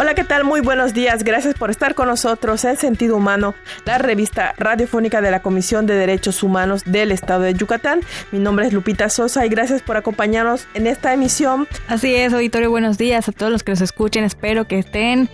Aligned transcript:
Hola, 0.00 0.14
¿qué 0.14 0.22
tal? 0.22 0.44
Muy 0.44 0.60
buenos 0.60 0.94
días. 0.94 1.24
Gracias 1.24 1.54
por 1.54 1.70
estar 1.70 1.96
con 1.96 2.06
nosotros 2.06 2.64
en 2.64 2.76
Sentido 2.76 3.16
Humano, 3.16 3.56
la 3.84 3.98
revista 3.98 4.54
radiofónica 4.56 5.20
de 5.20 5.32
la 5.32 5.42
Comisión 5.42 5.86
de 5.86 5.94
Derechos 5.94 6.44
Humanos 6.44 6.84
del 6.84 7.10
Estado 7.10 7.40
de 7.40 7.54
Yucatán. 7.54 8.02
Mi 8.30 8.38
nombre 8.38 8.68
es 8.68 8.72
Lupita 8.72 9.08
Sosa 9.08 9.44
y 9.44 9.48
gracias 9.48 9.82
por 9.82 9.96
acompañarnos 9.96 10.68
en 10.74 10.86
esta 10.86 11.12
emisión. 11.12 11.66
Así 11.88 12.14
es, 12.14 12.32
auditorio, 12.32 12.70
buenos 12.70 12.96
días 12.96 13.28
a 13.28 13.32
todos 13.32 13.50
los 13.50 13.64
que 13.64 13.72
nos 13.72 13.80
escuchen. 13.80 14.22
Espero 14.22 14.68
que 14.68 14.78
estén 14.78 15.28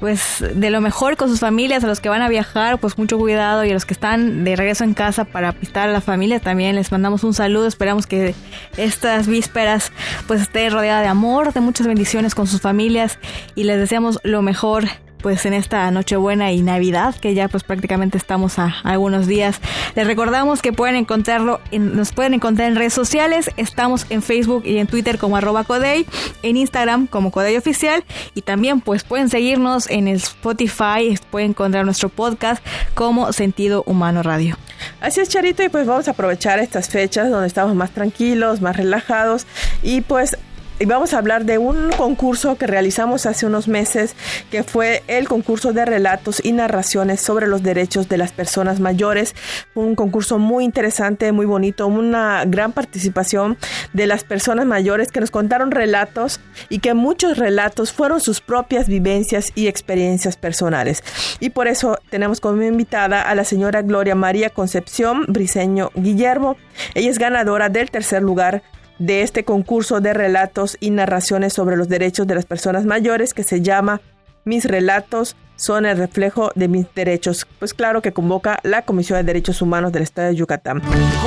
pues 0.00 0.44
de 0.54 0.70
lo 0.70 0.80
mejor 0.80 1.16
con 1.16 1.28
sus 1.28 1.40
familias, 1.40 1.84
a 1.84 1.86
los 1.86 2.00
que 2.00 2.08
van 2.08 2.22
a 2.22 2.28
viajar, 2.28 2.78
pues 2.78 2.98
mucho 2.98 3.18
cuidado 3.18 3.64
y 3.64 3.70
a 3.70 3.74
los 3.74 3.84
que 3.84 3.94
están 3.94 4.44
de 4.44 4.56
regreso 4.56 4.84
en 4.84 4.94
casa 4.94 5.24
para 5.24 5.52
pistar 5.52 5.88
a 5.88 5.92
la 5.92 6.00
familia 6.00 6.40
también 6.40 6.76
les 6.76 6.92
mandamos 6.92 7.24
un 7.24 7.34
saludo, 7.34 7.66
esperamos 7.66 8.06
que 8.06 8.34
estas 8.76 9.26
vísperas 9.26 9.92
pues 10.26 10.42
esté 10.42 10.70
rodeada 10.70 11.02
de 11.02 11.08
amor, 11.08 11.52
de 11.52 11.60
muchas 11.60 11.86
bendiciones 11.86 12.34
con 12.34 12.46
sus 12.46 12.60
familias 12.60 13.18
y 13.54 13.64
les 13.64 13.78
deseamos 13.78 14.20
lo 14.22 14.42
mejor 14.42 14.84
pues 15.20 15.46
en 15.46 15.54
esta 15.54 15.90
Nochebuena 15.90 16.52
y 16.52 16.62
Navidad, 16.62 17.14
que 17.14 17.34
ya 17.34 17.48
pues 17.48 17.64
prácticamente 17.64 18.18
estamos 18.18 18.58
a, 18.58 18.76
algunos 18.84 19.26
días. 19.26 19.60
Les 19.94 20.06
recordamos 20.06 20.62
que 20.62 20.72
pueden 20.72 20.96
encontrarlo, 20.96 21.60
nos 21.72 22.12
pueden 22.12 22.34
encontrar 22.34 22.68
en 22.68 22.76
redes 22.76 22.94
sociales, 22.94 23.50
estamos 23.56 24.06
en 24.10 24.22
Facebook 24.22 24.62
y 24.64 24.78
en 24.78 24.86
Twitter 24.86 25.18
como 25.18 25.36
arroba 25.36 25.64
Codey, 25.64 26.06
en 26.42 26.56
Instagram 26.56 27.06
como 27.06 27.30
Codey 27.30 27.56
Oficial 27.56 28.04
y 28.34 28.42
también 28.42 28.80
pues 28.80 29.04
pueden 29.04 29.28
seguirnos 29.28 29.88
en 29.90 30.08
el 30.08 30.16
Spotify, 30.16 31.18
pueden 31.30 31.50
encontrar 31.50 31.84
nuestro 31.84 32.08
podcast 32.08 32.64
como 32.94 33.32
Sentido 33.32 33.82
Humano 33.86 34.22
Radio. 34.22 34.56
Así 35.00 35.20
es, 35.20 35.28
Charito, 35.28 35.62
y 35.62 35.68
pues 35.68 35.86
vamos 35.86 36.08
a 36.08 36.12
aprovechar 36.12 36.58
estas 36.58 36.88
fechas 36.88 37.30
donde 37.30 37.46
estamos 37.46 37.74
más 37.74 37.90
tranquilos, 37.90 38.60
más 38.60 38.76
relajados 38.76 39.46
y 39.82 40.00
pues 40.02 40.36
y 40.80 40.84
vamos 40.84 41.12
a 41.12 41.18
hablar 41.18 41.44
de 41.44 41.58
un 41.58 41.90
concurso 41.90 42.56
que 42.56 42.66
realizamos 42.66 43.26
hace 43.26 43.46
unos 43.46 43.66
meses, 43.66 44.14
que 44.50 44.62
fue 44.62 45.02
el 45.08 45.28
concurso 45.28 45.72
de 45.72 45.84
relatos 45.84 46.40
y 46.44 46.52
narraciones 46.52 47.20
sobre 47.20 47.48
los 47.48 47.62
derechos 47.62 48.08
de 48.08 48.16
las 48.16 48.32
personas 48.32 48.78
mayores. 48.78 49.34
un 49.74 49.94
concurso 49.94 50.38
muy 50.38 50.64
interesante, 50.64 51.32
muy 51.32 51.46
bonito, 51.46 51.86
una 51.86 52.44
gran 52.44 52.72
participación 52.72 53.58
de 53.92 54.06
las 54.06 54.24
personas 54.24 54.66
mayores 54.66 55.10
que 55.10 55.20
nos 55.20 55.30
contaron 55.30 55.70
relatos 55.70 56.40
y 56.68 56.78
que 56.78 56.94
muchos 56.94 57.38
relatos 57.38 57.92
fueron 57.92 58.20
sus 58.20 58.40
propias 58.40 58.88
vivencias 58.88 59.52
y 59.54 59.66
experiencias 59.66 60.36
personales. 60.36 61.02
Y 61.40 61.50
por 61.50 61.66
eso 61.66 61.98
tenemos 62.10 62.40
como 62.40 62.62
invitada 62.62 63.22
a 63.22 63.34
la 63.34 63.44
señora 63.44 63.82
Gloria 63.82 64.14
María 64.14 64.50
Concepción 64.50 65.24
Briseño 65.28 65.90
Guillermo. 65.94 66.56
Ella 66.94 67.10
es 67.10 67.18
ganadora 67.18 67.68
del 67.68 67.90
tercer 67.90 68.22
lugar 68.22 68.62
de 68.98 69.22
este 69.22 69.44
concurso 69.44 70.00
de 70.00 70.12
relatos 70.12 70.76
y 70.80 70.90
narraciones 70.90 71.52
sobre 71.52 71.76
los 71.76 71.88
derechos 71.88 72.26
de 72.26 72.34
las 72.34 72.46
personas 72.46 72.84
mayores 72.84 73.34
que 73.34 73.44
se 73.44 73.62
llama 73.62 74.00
Mis 74.44 74.64
relatos 74.64 75.36
son 75.58 75.86
el 75.86 75.96
reflejo 75.98 76.52
de 76.54 76.68
mis 76.68 76.86
derechos. 76.94 77.46
Pues 77.58 77.74
claro 77.74 78.00
que 78.00 78.12
convoca 78.12 78.60
la 78.62 78.82
Comisión 78.82 79.18
de 79.18 79.24
Derechos 79.24 79.60
Humanos 79.60 79.92
del 79.92 80.04
Estado 80.04 80.28
de 80.28 80.36
Yucatán. 80.36 80.80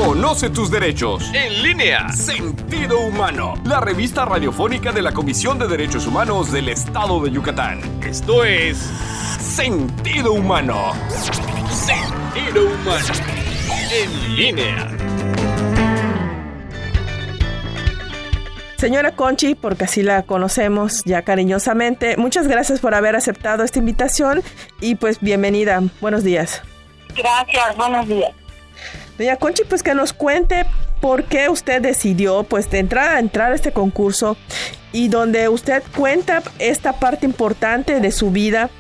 Conoce 0.04 0.50
tus 0.50 0.72
derechos. 0.72 1.30
En 1.34 1.62
línea. 1.62 2.08
Sentido 2.10 3.00
Humano. 3.02 3.56
La 3.66 3.82
revista 3.82 4.24
radiofónica 4.24 4.94
de 4.94 5.02
la 5.02 5.12
Comisión 5.12 5.60
de 5.60 5.68
Derechos 5.68 6.08
Humanos 6.08 6.52
del 6.52 6.70
Estado 6.70 7.22
de 7.22 7.32
Yucatán. 7.32 7.82
Esto 8.06 8.46
es 8.46 8.78
Sentido 9.40 10.32
Humano. 10.32 10.94
Sentido 11.70 12.68
Humano. 12.68 13.14
En 13.92 14.36
línea. 14.38 15.21
Señora 18.82 19.12
Conchi, 19.12 19.54
porque 19.54 19.84
así 19.84 20.02
la 20.02 20.24
conocemos 20.24 21.04
ya 21.06 21.22
cariñosamente, 21.22 22.18
muchas 22.18 22.48
gracias 22.48 22.80
por 22.80 22.96
haber 22.96 23.16
aceptado 23.16 23.64
esta 23.64 23.78
invitación 23.78 24.42
y 24.80 24.96
pues 24.96 25.20
bienvenida. 25.22 25.84
Buenos 26.02 26.24
días. 26.24 26.64
Gracias, 27.16 27.78
buenos 27.78 28.08
días. 28.08 28.32
Doña 29.20 29.36
Conchi, 29.36 29.66
pues 29.66 29.84
que 29.84 29.94
nos 29.94 30.14
cuente 30.14 30.66
por 31.00 31.26
qué 31.26 31.48
usted 31.50 31.80
decidió 31.80 32.42
pues 32.42 32.72
de 32.72 32.80
entrar 32.80 33.18
a 33.18 33.20
entrar 33.20 33.52
a 33.52 33.56
este 33.56 33.72
concurso 33.72 34.36
y 34.92 35.10
donde 35.10 35.48
usted 35.48 35.84
cuenta 35.96 36.42
esta 36.58 36.94
parte 36.94 37.28
importante 37.28 38.00
de 38.00 38.12
su 38.12 38.32
vida, 38.32 38.72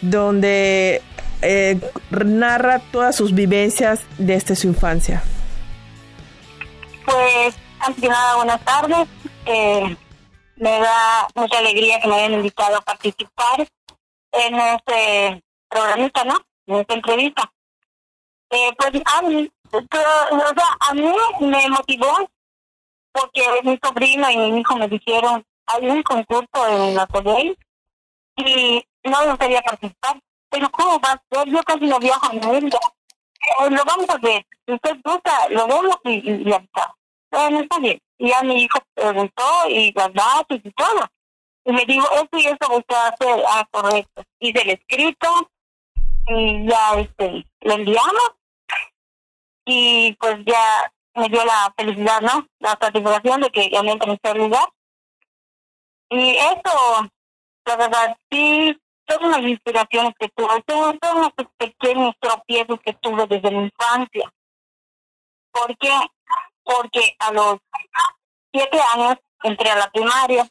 donde 0.00 1.02
eh, 1.42 1.78
narra 2.08 2.78
todas 2.78 3.14
sus 3.14 3.34
vivencias 3.34 4.00
desde 4.16 4.56
su 4.56 4.68
infancia. 4.68 5.22
Pues, 7.04 7.54
antes 7.80 8.00
de 8.00 8.08
nada, 8.08 8.36
buenas 8.36 8.64
tardes. 8.64 9.06
Eh, 9.46 9.96
me 10.56 10.78
da 10.80 11.28
mucha 11.34 11.58
alegría 11.58 12.00
que 12.00 12.08
me 12.08 12.16
hayan 12.16 12.34
invitado 12.34 12.76
a 12.76 12.80
participar 12.80 13.66
en 14.32 14.54
este 14.54 15.44
programita, 15.68 16.24
¿no? 16.24 16.40
En 16.66 16.76
esta 16.76 16.94
entrevista. 16.94 17.52
Eh, 18.50 18.70
pues 18.76 19.02
a 19.12 19.22
mí, 19.22 19.50
o 19.72 19.78
sea, 19.80 20.76
a 20.80 20.94
mí 20.94 21.12
me 21.40 21.68
motivó 21.68 22.30
porque 23.12 23.42
mi 23.62 23.78
sobrino 23.82 24.30
y 24.30 24.36
mi 24.36 24.60
hijo 24.60 24.76
me 24.76 24.88
dijeron, 24.88 25.44
hay 25.66 25.88
un 25.88 26.02
concurso 26.02 26.68
en 26.68 26.94
la 26.94 27.06
Codey 27.06 27.56
y 28.36 28.84
no 29.04 29.26
me 29.26 29.38
quería 29.38 29.62
participar. 29.62 30.20
Pero 30.50 30.70
¿cómo 30.70 31.00
va? 31.00 31.20
Yo 31.46 31.62
casi 31.64 31.86
no 31.86 31.98
viajo 31.98 32.32
en 32.32 32.40
mundo. 32.40 32.78
Eh, 33.60 33.70
lo 33.70 33.84
vamos 33.84 34.08
a 34.08 34.18
ver. 34.18 34.46
Si 34.66 34.72
usted 34.72 34.96
gusta, 35.04 35.48
lo 35.50 35.66
vemos 35.66 35.98
y, 36.04 36.30
y 36.30 36.44
ya 36.44 36.56
está. 36.56 36.94
Bueno, 37.30 37.60
está 37.60 37.78
bien. 37.78 38.00
Y 38.18 38.28
ya 38.28 38.42
mi 38.42 38.62
hijo 38.62 38.78
preguntó 38.94 39.68
y 39.68 39.92
las 39.92 40.12
datos 40.12 40.60
y 40.62 40.70
todo. 40.72 41.06
Y 41.64 41.72
me 41.72 41.84
dijo, 41.86 42.06
esto 42.12 42.38
y 42.38 42.46
esto 42.46 42.76
usted 42.76 42.96
hace, 42.96 43.44
ah, 43.48 43.66
correcto. 43.70 44.22
Hice 44.38 44.62
el 44.62 44.70
escrito 44.70 45.50
y 46.26 46.68
ya 46.68 46.94
este, 47.00 47.46
lo 47.60 47.74
enviamos. 47.74 48.32
Y 49.66 50.12
pues 50.20 50.36
ya 50.44 50.92
me 51.14 51.28
dio 51.28 51.44
la 51.44 51.72
felicidad, 51.76 52.20
¿no? 52.20 52.46
La 52.58 52.76
satisfacción 52.80 53.40
de 53.40 53.50
que 53.50 53.68
gané 53.68 53.92
el 53.92 53.98
tercer 53.98 54.36
lugar. 54.36 54.68
Y 56.10 56.36
eso, 56.36 57.08
la 57.64 57.76
verdad, 57.76 58.16
sí, 58.30 58.78
todas 59.06 59.38
las 59.38 59.48
inspiraciones 59.48 60.14
que 60.18 60.28
tuve, 60.28 60.62
todos, 60.66 60.96
todos 61.00 61.32
los 61.36 61.48
pequeños 61.56 62.14
tropiezos 62.20 62.78
que 62.80 62.92
tuve 62.94 63.26
desde 63.26 63.50
mi 63.50 63.64
infancia. 63.64 64.32
Porque 65.50 65.90
porque 66.64 67.14
a 67.18 67.32
los 67.32 67.58
siete 68.54 68.78
años 68.94 69.16
entré 69.42 69.68
a 69.70 69.76
la 69.76 69.90
primaria, 69.90 70.48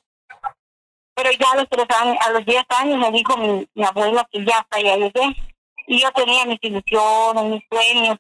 pero 1.16 1.32
ya 1.32 1.52
a 1.52 1.56
los 1.56 1.70
tres 1.70 1.86
años, 1.98 2.18
a 2.20 2.32
los 2.32 2.46
diez 2.46 2.64
años 2.70 3.00
me 3.00 3.12
dijo 3.12 3.38
mi, 3.38 3.84
abuela 3.84 4.28
que 4.30 4.44
ya 4.44 4.60
hasta 4.60 4.78
allá 4.78 4.98
llegué. 4.98 5.56
Y 5.88 6.00
yo 6.00 6.12
tenía 6.12 6.46
mis 6.46 6.60
ilusiones, 6.62 7.44
mis 7.46 7.64
sueños 7.70 8.18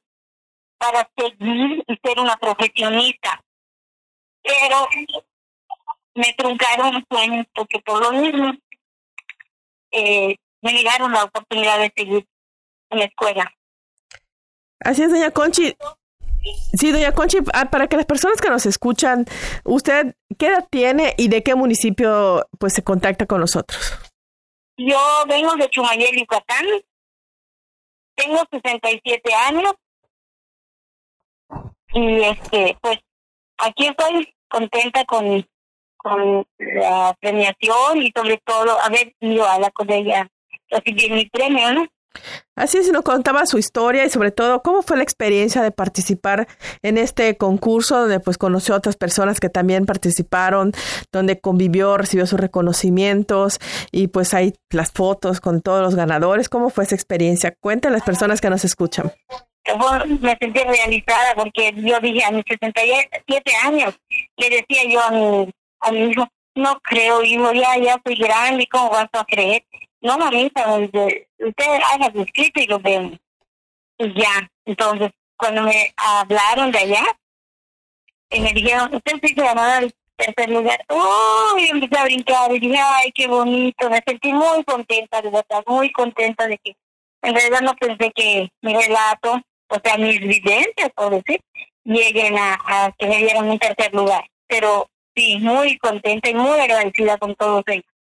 para 0.77 1.09
seguir 1.17 1.83
y 1.87 1.99
ser 2.03 2.19
una 2.19 2.35
profesionista. 2.37 3.41
Pero 4.41 4.87
me 6.15 6.33
truncaron 6.33 6.93
los 6.93 7.03
sueños 7.09 7.45
porque 7.53 7.79
por 7.79 8.01
lo 8.01 8.11
mismo 8.11 8.53
eh, 9.91 10.35
me 10.61 10.73
negaron 10.73 11.11
la 11.11 11.23
oportunidad 11.23 11.79
de 11.79 11.93
seguir 11.95 12.27
en 12.89 12.99
la 12.99 13.05
escuela. 13.05 13.53
Así 14.79 15.03
es, 15.03 15.11
doña 15.11 15.31
Conchi. 15.31 15.75
Sí, 16.73 16.91
doña 16.91 17.13
Conchi, 17.13 17.37
ah, 17.53 17.65
para 17.69 17.87
que 17.87 17.97
las 17.97 18.05
personas 18.05 18.41
que 18.41 18.49
nos 18.49 18.65
escuchan, 18.65 19.25
¿usted 19.63 20.15
qué 20.37 20.47
edad 20.47 20.67
tiene 20.69 21.13
y 21.17 21.27
de 21.29 21.43
qué 21.43 21.55
municipio 21.55 22.45
pues 22.59 22.73
se 22.73 22.83
contacta 22.83 23.25
con 23.25 23.39
nosotros? 23.39 23.97
Yo 24.77 24.97
vengo 25.27 25.55
de 25.55 25.69
Chumayel, 25.69 26.19
Yucatán. 26.19 26.65
Tengo 28.15 28.43
67 28.51 29.33
años. 29.33 29.73
Y 31.93 32.21
este, 32.23 32.77
pues 32.81 32.99
aquí 33.57 33.87
estoy 33.87 34.33
contenta 34.49 35.05
con, 35.05 35.47
con 35.97 36.45
la 36.57 37.15
premiación 37.19 38.01
y 38.01 38.11
sobre 38.15 38.37
todo 38.39 38.79
haber 38.81 39.15
ido 39.19 39.47
a 39.47 39.59
la 39.59 39.71
ella 39.89 40.27
recibir 40.69 41.11
mi 41.11 41.29
premio, 41.29 41.71
¿no? 41.71 41.87
Así 42.55 42.77
es, 42.77 42.91
nos 42.91 43.01
contaba 43.01 43.45
su 43.47 43.57
historia 43.57 44.05
y 44.05 44.09
sobre 44.09 44.31
todo 44.31 44.61
cómo 44.61 44.83
fue 44.83 44.97
la 44.97 45.03
experiencia 45.03 45.63
de 45.63 45.71
participar 45.71 46.47
en 46.83 46.97
este 46.99 47.35
concurso 47.35 47.99
donde 48.01 48.19
pues 48.19 48.37
conoció 48.37 48.75
a 48.75 48.77
otras 48.77 48.95
personas 48.95 49.39
que 49.39 49.49
también 49.49 49.85
participaron, 49.85 50.71
donde 51.11 51.39
convivió, 51.39 51.97
recibió 51.97 52.27
sus 52.27 52.39
reconocimientos 52.39 53.59
y 53.91 54.07
pues 54.07 54.33
hay 54.33 54.53
las 54.69 54.91
fotos 54.91 55.41
con 55.41 55.61
todos 55.61 55.81
los 55.81 55.95
ganadores. 55.95 56.47
¿Cómo 56.47 56.69
fue 56.69 56.83
esa 56.83 56.95
experiencia? 56.95 57.55
Cuente 57.59 57.87
a 57.87 57.91
las 57.91 58.03
personas 58.03 58.39
que 58.39 58.49
nos 58.49 58.63
escuchan. 58.63 59.11
Me 60.19 60.37
sentí 60.39 60.59
realizada 60.59 61.35
porque 61.35 61.73
yo 61.77 61.99
dije 62.01 62.23
a 62.23 62.31
mis 62.31 62.43
67 62.47 63.51
años, 63.63 63.97
le 64.37 64.49
decía 64.49 64.83
yo 64.89 65.01
a 65.01 65.11
mi, 65.11 65.49
a 65.79 65.91
mi 65.91 66.11
hijo, 66.11 66.27
no 66.55 66.79
creo, 66.81 67.23
hijo, 67.23 67.51
ya, 67.53 67.77
ya 67.77 67.99
soy 68.05 68.15
grande, 68.15 68.67
¿cómo 68.69 68.89
vas 68.89 69.07
a 69.13 69.23
creer? 69.25 69.63
No, 70.03 70.17
mamita, 70.17 70.67
usted 70.79 71.79
haga 71.93 72.11
su 72.11 72.21
escrito 72.21 72.59
y 72.59 72.67
lo 72.67 72.77
vemos. 72.77 73.17
Y 73.97 74.13
ya, 74.19 74.49
entonces, 74.65 75.11
cuando 75.37 75.63
me 75.63 75.93
hablaron 75.95 76.73
de 76.73 76.79
allá, 76.79 77.05
y 78.29 78.41
me 78.41 78.51
dijeron, 78.51 78.93
usted 78.93 79.13
se 79.21 79.33
ganó 79.33 79.77
el, 79.77 79.95
tercer 80.15 80.49
lugar. 80.49 80.85
¡Uy! 80.89 81.69
Empecé 81.71 81.97
a 81.97 82.03
brincar 82.03 82.51
y 82.51 82.59
dije, 82.59 82.77
¡ay, 82.77 83.11
qué 83.13 83.27
bonito! 83.27 83.89
Me 83.89 84.01
sentí 84.05 84.31
muy 84.31 84.63
contenta, 84.65 85.21
de 85.21 85.29
verdad, 85.29 85.63
muy 85.65 85.91
contenta 85.91 86.47
de 86.47 86.57
que 86.59 86.75
en 87.21 87.33
realidad 87.33 87.61
no 87.61 87.73
pensé 87.75 88.11
que 88.11 88.49
mi 88.61 88.75
relato, 88.75 89.41
o 89.69 89.79
sea, 89.83 89.97
mis 89.97 90.19
vivencias, 90.19 90.91
por 90.95 91.11
decir, 91.11 91.41
lleguen 91.83 92.37
a, 92.37 92.59
a 92.65 92.91
que 92.91 93.07
me 93.07 93.17
dieran 93.17 93.49
un 93.49 93.57
tercer 93.57 93.93
lugar. 93.93 94.25
Pero 94.47 94.87
sí, 95.15 95.37
muy 95.39 95.77
contenta 95.77 96.29
y 96.29 96.35
muy 96.35 96.59
agradecida 96.59 97.17
con 97.17 97.33
todos 97.35 97.63
ellos. 97.67 97.92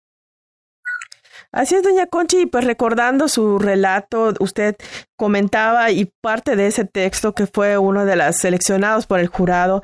Así 1.53 1.75
es, 1.75 1.83
doña 1.83 2.07
Conchi, 2.07 2.47
pues 2.47 2.65
recordando 2.65 3.29
su 3.29 3.59
relato, 3.59 4.33
usted 4.41 4.75
comentaba 5.17 5.91
y 5.91 6.11
parte 6.23 6.57
de 6.57 6.67
ese 6.67 6.87
texto 6.87 7.35
que 7.35 7.47
fue 7.47 7.77
uno 7.77 8.07
de 8.07 8.17
las 8.17 8.39
seleccionados 8.39 9.07
por 9.07 9.21
el 9.21 9.29
jurado, 9.29 9.83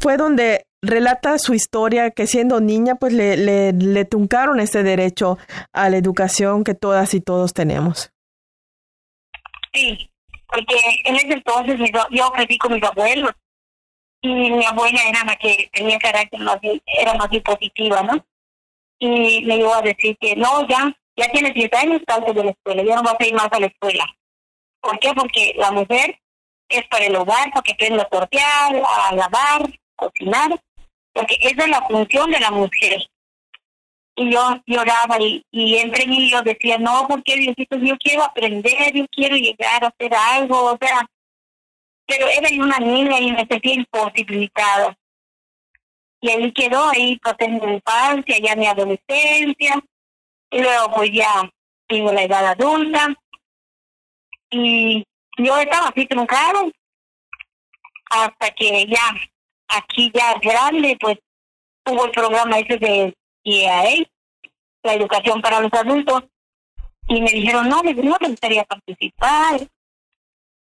fue 0.00 0.16
donde 0.16 0.66
relata 0.82 1.38
su 1.38 1.52
historia 1.52 2.10
que 2.10 2.26
siendo 2.26 2.60
niña 2.60 2.94
pues 2.94 3.12
le, 3.12 3.36
le, 3.36 3.72
le 3.74 4.04
truncaron 4.06 4.60
ese 4.60 4.82
derecho 4.82 5.36
a 5.74 5.90
la 5.90 5.98
educación 5.98 6.64
que 6.64 6.74
todas 6.74 7.12
y 7.12 7.20
todos 7.20 7.52
tenemos. 7.52 8.10
Sí, 9.74 10.10
porque 10.46 10.76
en 11.04 11.16
ese 11.16 11.32
entonces 11.34 11.78
yo 12.10 12.32
crecí 12.32 12.56
con 12.56 12.72
mis 12.72 12.82
abuelos 12.82 13.32
y 14.22 14.28
mi 14.28 14.64
abuela 14.64 15.00
era 15.06 15.24
la 15.24 15.36
que 15.36 15.68
tenía 15.72 15.98
carácter 15.98 16.40
más, 16.40 16.58
era 16.62 17.14
más 17.14 17.28
positiva, 17.44 18.02
¿no? 18.02 18.24
Y 18.98 19.44
me 19.44 19.56
iba 19.56 19.78
a 19.78 19.82
decir 19.82 20.16
que 20.18 20.36
no, 20.36 20.66
ya, 20.66 20.94
ya 21.20 21.30
tienes 21.32 21.54
10 21.54 21.72
años, 21.74 22.02
sales 22.06 22.34
de 22.34 22.44
la 22.44 22.50
escuela, 22.50 22.82
ya 22.82 22.96
no 22.96 23.02
vas 23.02 23.16
a 23.18 23.26
ir 23.26 23.34
más 23.34 23.48
a 23.50 23.60
la 23.60 23.66
escuela. 23.66 24.06
¿Por 24.80 24.98
qué? 24.98 25.12
Porque 25.14 25.52
la 25.56 25.70
mujer 25.70 26.18
es 26.68 26.86
para 26.88 27.04
el 27.04 27.16
hogar, 27.16 27.50
porque 27.52 27.72
aprende 27.72 28.02
a 28.02 28.08
sortear, 28.10 28.74
a 28.74 29.14
lavar, 29.14 29.70
cocinar, 29.96 30.58
porque 31.12 31.36
esa 31.40 31.64
es 31.64 31.68
la 31.68 31.82
función 31.82 32.30
de 32.30 32.40
la 32.40 32.50
mujer. 32.50 33.06
Y 34.16 34.32
yo 34.32 34.62
lloraba 34.66 35.20
y, 35.20 35.44
y 35.50 35.76
entre 35.76 36.06
mí 36.06 36.30
yo 36.30 36.42
decía, 36.42 36.78
no, 36.78 37.06
porque 37.06 37.36
Diosito, 37.36 37.76
yo 37.76 37.96
quiero 37.98 38.24
aprender, 38.24 38.92
yo 38.94 39.06
quiero 39.08 39.36
llegar 39.36 39.84
a 39.84 39.88
hacer 39.88 40.14
algo, 40.14 40.72
o 40.72 40.78
sea, 40.80 41.06
pero 42.06 42.26
era 42.28 42.48
una 42.62 42.78
niña 42.78 43.20
y 43.20 43.32
me 43.32 43.46
sentía 43.46 43.74
imposibilitada. 43.74 44.96
Y 46.22 46.30
ahí 46.30 46.52
quedó, 46.52 46.88
ahí 46.88 47.18
pasé 47.18 47.48
mi 47.48 47.56
infancia, 47.56 48.38
ya 48.38 48.56
mi 48.56 48.66
adolescencia, 48.66 49.80
y 50.50 50.60
luego 50.60 50.92
pues 50.94 51.10
ya 51.12 51.50
tengo 51.86 52.12
la 52.12 52.22
edad 52.22 52.46
adulta. 52.46 53.14
Y 54.50 55.04
yo 55.38 55.58
estaba 55.58 55.88
así 55.88 56.06
truncado 56.06 56.70
hasta 58.10 58.50
que 58.50 58.86
ya 58.86 59.14
aquí 59.68 60.10
ya 60.12 60.34
grande 60.40 60.96
pues 61.00 61.18
hubo 61.86 62.06
el 62.06 62.10
programa 62.10 62.58
ese 62.58 62.76
de 62.78 63.14
IAE, 63.44 64.10
la 64.82 64.94
educación 64.94 65.40
para 65.40 65.60
los 65.60 65.72
adultos. 65.72 66.24
Y 67.08 67.20
me 67.20 67.30
dijeron 67.30 67.68
no, 67.68 67.82
no 67.82 68.16
me 68.20 68.28
gustaría 68.28 68.64
participar 68.64 69.60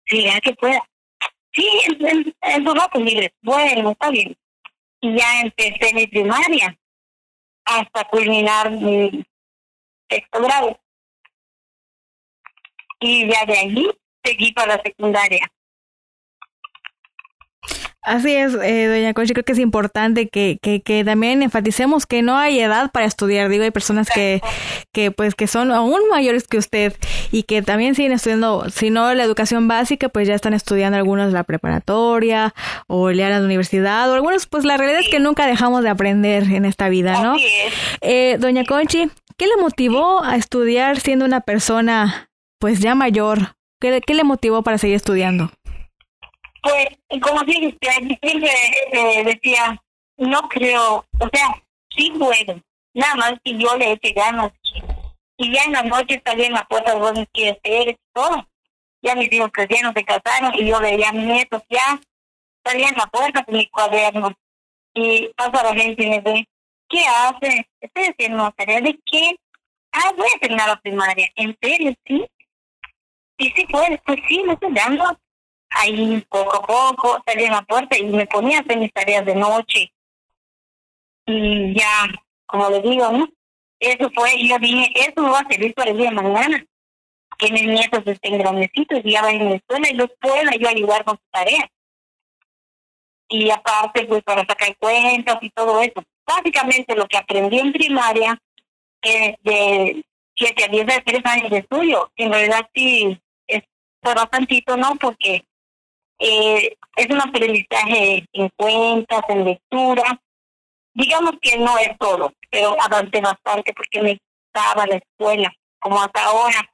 sí, 0.06 0.24
ya 0.24 0.40
que 0.40 0.52
pueda. 0.54 0.82
Sí, 1.52 1.68
en, 2.00 2.34
en, 2.40 2.64
su 2.64 2.74
rato 2.74 2.98
libre 2.98 3.34
bueno, 3.42 3.90
está 3.90 4.10
bien 4.10 4.34
y 5.02 5.16
ya 5.18 5.40
empecé 5.42 5.92
mi 5.92 6.06
primaria 6.06 6.78
hasta 7.64 8.04
culminar 8.04 8.70
mi 8.70 9.24
sexto 10.12 10.42
grado. 10.42 10.78
Y 13.00 13.28
ya 13.28 13.44
de 13.46 13.58
allí 13.58 13.90
seguí 14.24 14.52
para 14.52 14.76
la 14.76 14.82
secundaria. 14.82 15.50
Así 18.04 18.34
es, 18.34 18.54
eh, 18.54 18.88
doña 18.88 19.14
Conchi, 19.14 19.32
creo 19.32 19.44
que 19.44 19.52
es 19.52 19.60
importante 19.60 20.28
que, 20.28 20.58
que, 20.60 20.82
que, 20.82 21.04
también 21.04 21.40
enfaticemos 21.40 22.04
que 22.04 22.20
no 22.20 22.36
hay 22.36 22.58
edad 22.58 22.90
para 22.90 23.06
estudiar. 23.06 23.48
Digo, 23.48 23.62
hay 23.62 23.70
personas 23.70 24.08
que, 24.12 24.40
que, 24.92 25.12
pues, 25.12 25.36
que 25.36 25.46
son 25.46 25.70
aún 25.70 26.00
mayores 26.10 26.48
que 26.48 26.58
usted 26.58 26.96
y 27.30 27.44
que 27.44 27.62
también 27.62 27.94
siguen 27.94 28.10
estudiando, 28.10 28.68
si 28.70 28.90
no 28.90 29.14
la 29.14 29.22
educación 29.22 29.68
básica, 29.68 30.08
pues 30.08 30.26
ya 30.26 30.34
están 30.34 30.52
estudiando 30.52 30.98
algunos 30.98 31.32
la 31.32 31.44
preparatoria 31.44 32.54
o 32.88 33.12
ya 33.12 33.28
la 33.28 33.38
universidad 33.38 34.10
o 34.10 34.14
algunos, 34.14 34.48
pues 34.48 34.64
la 34.64 34.76
realidad 34.76 35.02
es 35.02 35.08
que 35.08 35.20
nunca 35.20 35.46
dejamos 35.46 35.84
de 35.84 35.90
aprender 35.90 36.42
en 36.42 36.64
esta 36.64 36.88
vida, 36.88 37.22
¿no? 37.22 37.36
Eh, 38.00 38.36
doña 38.40 38.64
Conchi, 38.64 39.10
¿qué 39.36 39.46
le 39.46 39.56
motivó 39.56 40.22
a 40.22 40.36
estudiar 40.36 41.00
siendo 41.00 41.24
una 41.24 41.40
persona, 41.40 42.30
pues 42.58 42.80
ya 42.80 42.94
mayor? 42.94 43.54
¿Qué, 43.80 44.00
le 44.06 44.24
motivó 44.24 44.62
para 44.62 44.78
seguir 44.78 44.96
estudiando? 44.96 45.50
Pues, 46.62 46.86
como 47.20 47.40
siempre 47.40 47.78
eh, 48.92 49.24
decía, 49.24 49.82
no 50.16 50.48
creo, 50.48 51.04
o 51.18 51.28
sea, 51.32 51.62
sí 51.90 52.12
puedo, 52.16 52.60
nada 52.94 53.14
más 53.16 53.34
que 53.44 53.58
yo 53.58 53.76
le 53.76 53.92
eche 53.92 54.12
ganas. 54.12 54.52
Y 55.36 55.52
ya 55.52 55.64
en 55.64 55.72
la 55.72 55.82
noche 55.82 56.22
salía 56.24 56.46
en 56.46 56.52
la 56.52 56.64
puerta 56.64 56.92
ser 56.94 57.88
y 57.88 57.96
todo. 58.12 58.46
Ya 59.02 59.16
mis 59.16 59.32
hijos 59.32 59.50
crecieron, 59.52 59.92
se 59.92 60.04
casaron 60.04 60.54
y 60.54 60.66
yo 60.66 60.78
veía 60.78 61.08
a 61.08 61.12
mis 61.12 61.24
nietos 61.24 61.62
ya. 61.68 62.00
Salía 62.64 62.88
en 62.88 62.96
la 62.96 63.06
puerta 63.06 63.42
con 63.42 63.56
mi 63.56 63.68
cuaderno 63.68 64.32
y 64.94 65.28
pasa 65.34 65.64
la 65.64 65.74
gente 65.74 66.04
y 66.04 66.10
me 66.10 66.20
ve, 66.20 66.48
¿qué 66.92 67.04
hace? 67.06 67.68
Estoy 67.80 68.04
haciendo 68.04 68.52
tarea 68.52 68.80
de 68.80 69.00
qué? 69.04 69.34
Ah, 69.92 70.12
voy 70.16 70.28
a 70.34 70.38
terminar 70.38 70.68
la 70.68 70.80
primaria. 70.80 71.28
¿En 71.34 71.56
serio? 71.60 71.92
Sí. 72.06 72.24
Y 73.38 73.50
sí 73.50 73.66
puedes, 73.66 74.00
pues 74.06 74.20
sí, 74.28 74.42
me 74.44 74.52
estoy 74.52 74.72
dando 74.72 75.18
ahí 75.70 76.22
poco 76.28 76.56
a 76.56 76.62
poco 76.62 77.22
salía 77.26 77.46
en 77.46 77.52
la 77.54 77.62
puerta 77.62 77.98
y 77.98 78.04
me 78.04 78.26
ponía 78.26 78.58
a 78.58 78.60
hacer 78.60 78.76
mis 78.76 78.92
tareas 78.92 79.24
de 79.24 79.34
noche. 79.34 79.92
Y 81.26 81.74
ya, 81.74 82.08
como 82.46 82.68
le 82.70 82.80
digo, 82.82 83.10
¿no? 83.10 83.28
Eso 83.80 84.10
fue, 84.14 84.30
yo 84.46 84.58
dije, 84.58 84.92
eso 84.94 85.22
va 85.22 85.40
a 85.40 85.48
servir 85.48 85.74
para 85.74 85.90
el 85.90 85.96
día 85.96 86.10
de 86.10 86.16
mañana. 86.16 86.64
Que 87.38 87.50
mis 87.50 87.64
nietos 87.64 88.02
estén 88.06 88.38
grandecitos 88.38 89.00
y 89.02 89.12
ya 89.12 89.22
vayan 89.22 89.46
a 89.46 89.50
la 89.50 89.56
escuela 89.56 89.90
y 89.90 89.94
los 89.94 90.10
pueda 90.20 90.52
yo 90.56 90.68
ayudar 90.68 91.04
con 91.04 91.16
sus 91.16 91.30
tareas. 91.30 91.68
Y 93.28 93.50
aparte, 93.50 94.04
pues 94.04 94.22
para 94.22 94.44
sacar 94.44 94.76
cuentas 94.76 95.38
y 95.40 95.50
todo 95.50 95.80
eso. 95.80 96.04
Básicamente 96.26 96.94
lo 96.94 97.06
que 97.06 97.16
aprendí 97.16 97.58
en 97.58 97.72
primaria, 97.72 98.38
es 99.02 99.34
de 99.42 100.04
7 100.36 100.64
a 100.64 100.68
10 100.68 100.88
a 100.96 101.02
3 101.02 101.20
años 101.24 101.50
de 101.50 101.58
estudio, 101.58 102.10
en 102.16 102.32
realidad 102.32 102.68
sí 102.74 103.20
es 103.46 103.62
bastantito, 104.02 104.76
¿no? 104.76 104.96
Porque 104.96 105.44
eh, 106.18 106.76
es 106.96 107.06
un 107.10 107.20
aprendizaje 107.20 108.24
en 108.32 108.48
cuentas, 108.56 109.22
en 109.28 109.44
lectura. 109.44 110.20
Digamos 110.94 111.32
que 111.40 111.58
no 111.58 111.76
es 111.78 111.96
todo, 111.98 112.32
pero 112.50 112.76
avancé 112.80 113.20
bastante 113.20 113.72
porque 113.72 114.02
me 114.02 114.18
gustaba 114.52 114.86
la 114.86 114.96
escuela, 114.96 115.52
como 115.80 116.00
hasta 116.00 116.24
ahora. 116.24 116.70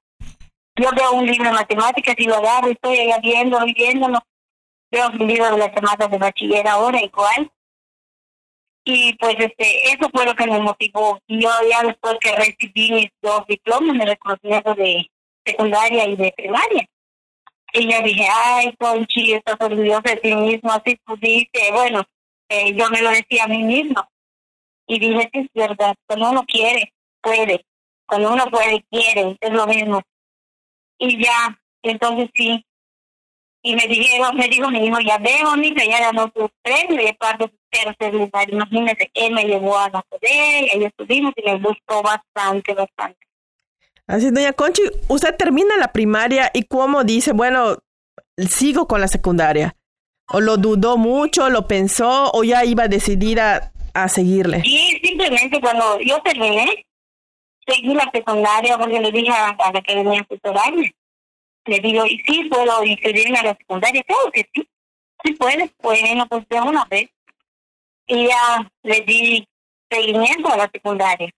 Yo 0.77 0.91
veo 0.93 1.13
un 1.13 1.27
libro 1.27 1.49
de 1.49 1.57
matemáticas 1.57 2.15
y 2.19 2.25
lo 2.25 2.37
agarro, 2.37 2.69
estoy 2.69 2.99
ahí 2.99 3.13
viéndolo 3.23 3.67
y 3.67 3.75
viéndolo. 3.75 4.19
Veo 4.91 5.09
un 5.09 5.27
libro 5.27 5.51
de 5.51 5.59
las 5.59 5.73
semanas 5.73 6.11
de 6.11 6.19
bachiller 6.19 6.67
ahora 6.69 7.01
igual. 7.03 7.51
Y 8.91 9.13
pues 9.17 9.37
este 9.39 9.93
eso 9.93 10.09
fue 10.11 10.25
lo 10.25 10.35
que 10.35 10.47
me 10.47 10.59
motivó. 10.61 11.21
Yo 11.29 11.51
ya 11.71 11.83
después 11.83 12.17
que 12.23 12.35
recibí 12.35 12.91
mis 12.91 13.11
dos 13.21 13.47
diplomas, 13.47 13.95
me 13.95 14.07
reconocimiento 14.07 14.75
de 14.75 15.11
secundaria 15.45 16.07
y 16.09 16.17
de 16.17 16.33
primaria, 16.35 16.89
y 17.75 17.93
yo 17.93 18.01
dije, 18.03 18.27
ay, 18.33 18.75
Conchi, 18.79 19.35
estás 19.35 19.57
orgullosa 19.61 20.01
de 20.01 20.17
ti 20.17 20.35
mismo, 20.35 20.73
así 20.73 20.97
pudiste. 21.05 21.71
Bueno, 21.71 22.03
eh, 22.49 22.75
yo 22.75 22.89
me 22.89 23.03
lo 23.03 23.11
decía 23.11 23.45
a 23.45 23.49
mí 23.49 23.63
mismo. 23.63 24.09
Y 24.87 24.99
dije, 24.99 25.29
sí, 25.35 25.41
es 25.41 25.49
verdad, 25.53 25.95
cuando 26.07 26.31
uno 26.31 26.45
quiere, 26.47 26.95
puede. 27.21 27.67
Cuando 28.07 28.33
uno 28.33 28.47
puede, 28.47 28.83
quiere, 28.91 29.37
es 29.39 29.53
lo 29.53 29.67
mismo. 29.67 30.01
Y 30.97 31.23
ya, 31.23 31.61
entonces 31.83 32.31
sí. 32.35 32.65
Y 33.61 33.77
me 33.77 33.87
dijeron, 33.87 34.35
me 34.35 34.49
dijo 34.49 34.71
mi 34.71 34.87
hijo, 34.87 34.99
ya 35.01 35.19
veo, 35.19 35.55
mija, 35.57 35.85
ya 35.85 36.01
ganó 36.01 36.33
su 36.35 36.49
premio, 36.63 37.03
y 37.03 37.05
es 37.05 37.17
parte 37.19 37.53
tercer 37.71 38.15
lugar. 38.15 38.51
Imagínese, 38.51 39.11
él 39.15 39.33
me 39.33 39.45
llevó 39.45 39.79
a 39.79 39.91
la 39.91 40.03
poder, 40.03 40.65
y 40.65 40.71
ahí 40.71 40.85
estuvimos, 40.85 41.33
y 41.37 41.43
me 41.43 41.59
gustó 41.59 42.03
bastante, 42.03 42.75
bastante. 42.75 43.19
Así, 44.07 44.31
doña 44.31 44.55
Conchi, 44.55 44.83
usted 45.09 45.37
termina 45.37 45.77
la 45.77 45.93
primaria 45.93 46.51
y 46.55 46.65
cómo 46.65 47.05
dice, 47.05 47.33
bueno, 47.33 47.77
sigo 48.39 48.89
con 48.89 49.01
la 49.01 49.09
secundaria. 49.09 49.77
¿O 50.31 50.41
lo 50.41 50.57
dudó 50.57 50.97
mucho, 50.97 51.49
lo 51.51 51.67
pensó 51.67 52.31
o 52.33 52.45
ya 52.45 52.65
iba 52.65 52.89
decidida 52.89 53.73
a 53.95 54.09
seguirle? 54.09 54.63
Sí, 54.63 55.01
simplemente 55.03 55.61
cuando 55.61 56.01
yo 56.01 56.21
terminé, 56.23 56.87
seguí 57.67 57.95
la 57.95 58.11
secundaria 58.13 58.79
porque 58.79 59.01
le 59.01 59.13
dije 59.13 59.31
a, 59.31 59.73
la 59.73 59.83
que 59.83 59.95
venía 59.95 60.21
a 60.21 60.25
tutorarme. 60.25 60.95
Le 61.67 61.79
digo, 61.81 62.07
¿y 62.07 62.19
sí 62.27 62.45
puedo 62.45 62.85
inscribirme 62.85 63.39
a 63.39 63.43
la 63.43 63.57
secundaria? 63.57 64.03
Claro 64.05 64.31
que 64.33 64.49
sí. 64.55 64.69
Sí 65.25 65.33
puedes, 65.33 65.71
bueno, 65.83 66.27
pues 66.29 66.49
de 66.49 66.61
una 66.61 66.85
vez. 66.87 67.11
Y 68.09 68.27
ya 68.27 68.71
le 68.83 69.01
di 69.03 69.47
seguimiento 69.91 70.49
a 70.49 70.57
la 70.57 70.71
secundaria. 70.73 71.31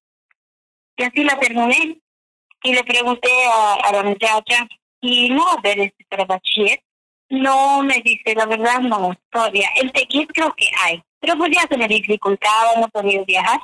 Y 0.97 1.03
así 1.03 1.25
la 1.25 1.39
terminé 1.39 2.00
y 2.62 2.75
le 2.75 2.85
pregunté 2.85 3.31
a, 3.53 3.93
la 3.93 4.03
muchacha, 4.03 4.69
y 5.00 5.31
no, 5.31 5.49
a 5.49 5.61
ver, 5.62 5.81
este 5.81 6.05
para 6.09 6.25
bachiller. 6.25 6.83
No, 7.31 7.83
me 7.83 8.00
dice, 8.00 8.35
la 8.35 8.47
verdad 8.47 8.81
no, 8.81 9.15
todavía. 9.31 9.69
El 9.81 9.93
tequis 9.93 10.27
creo 10.35 10.53
que 10.55 10.67
hay, 10.83 11.03
Pero 11.21 11.37
pues 11.37 11.53
ya 11.55 11.67
se 11.69 11.77
me 11.77 11.87
dificultaba, 11.87 12.75
no 12.81 12.89
podía 12.89 13.23
viajar. 13.25 13.61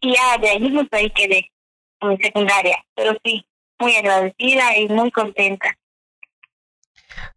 Y 0.00 0.14
ya 0.14 0.38
de 0.38 0.48
ahí 0.50 0.70
pues 0.70 0.88
ahí 0.92 1.10
quedé, 1.10 1.50
en 2.00 2.18
secundaria. 2.18 2.82
Pero 2.94 3.16
sí, 3.22 3.46
muy 3.78 3.94
agradecida 3.96 4.76
y 4.78 4.88
muy 4.88 5.10
contenta. 5.10 5.76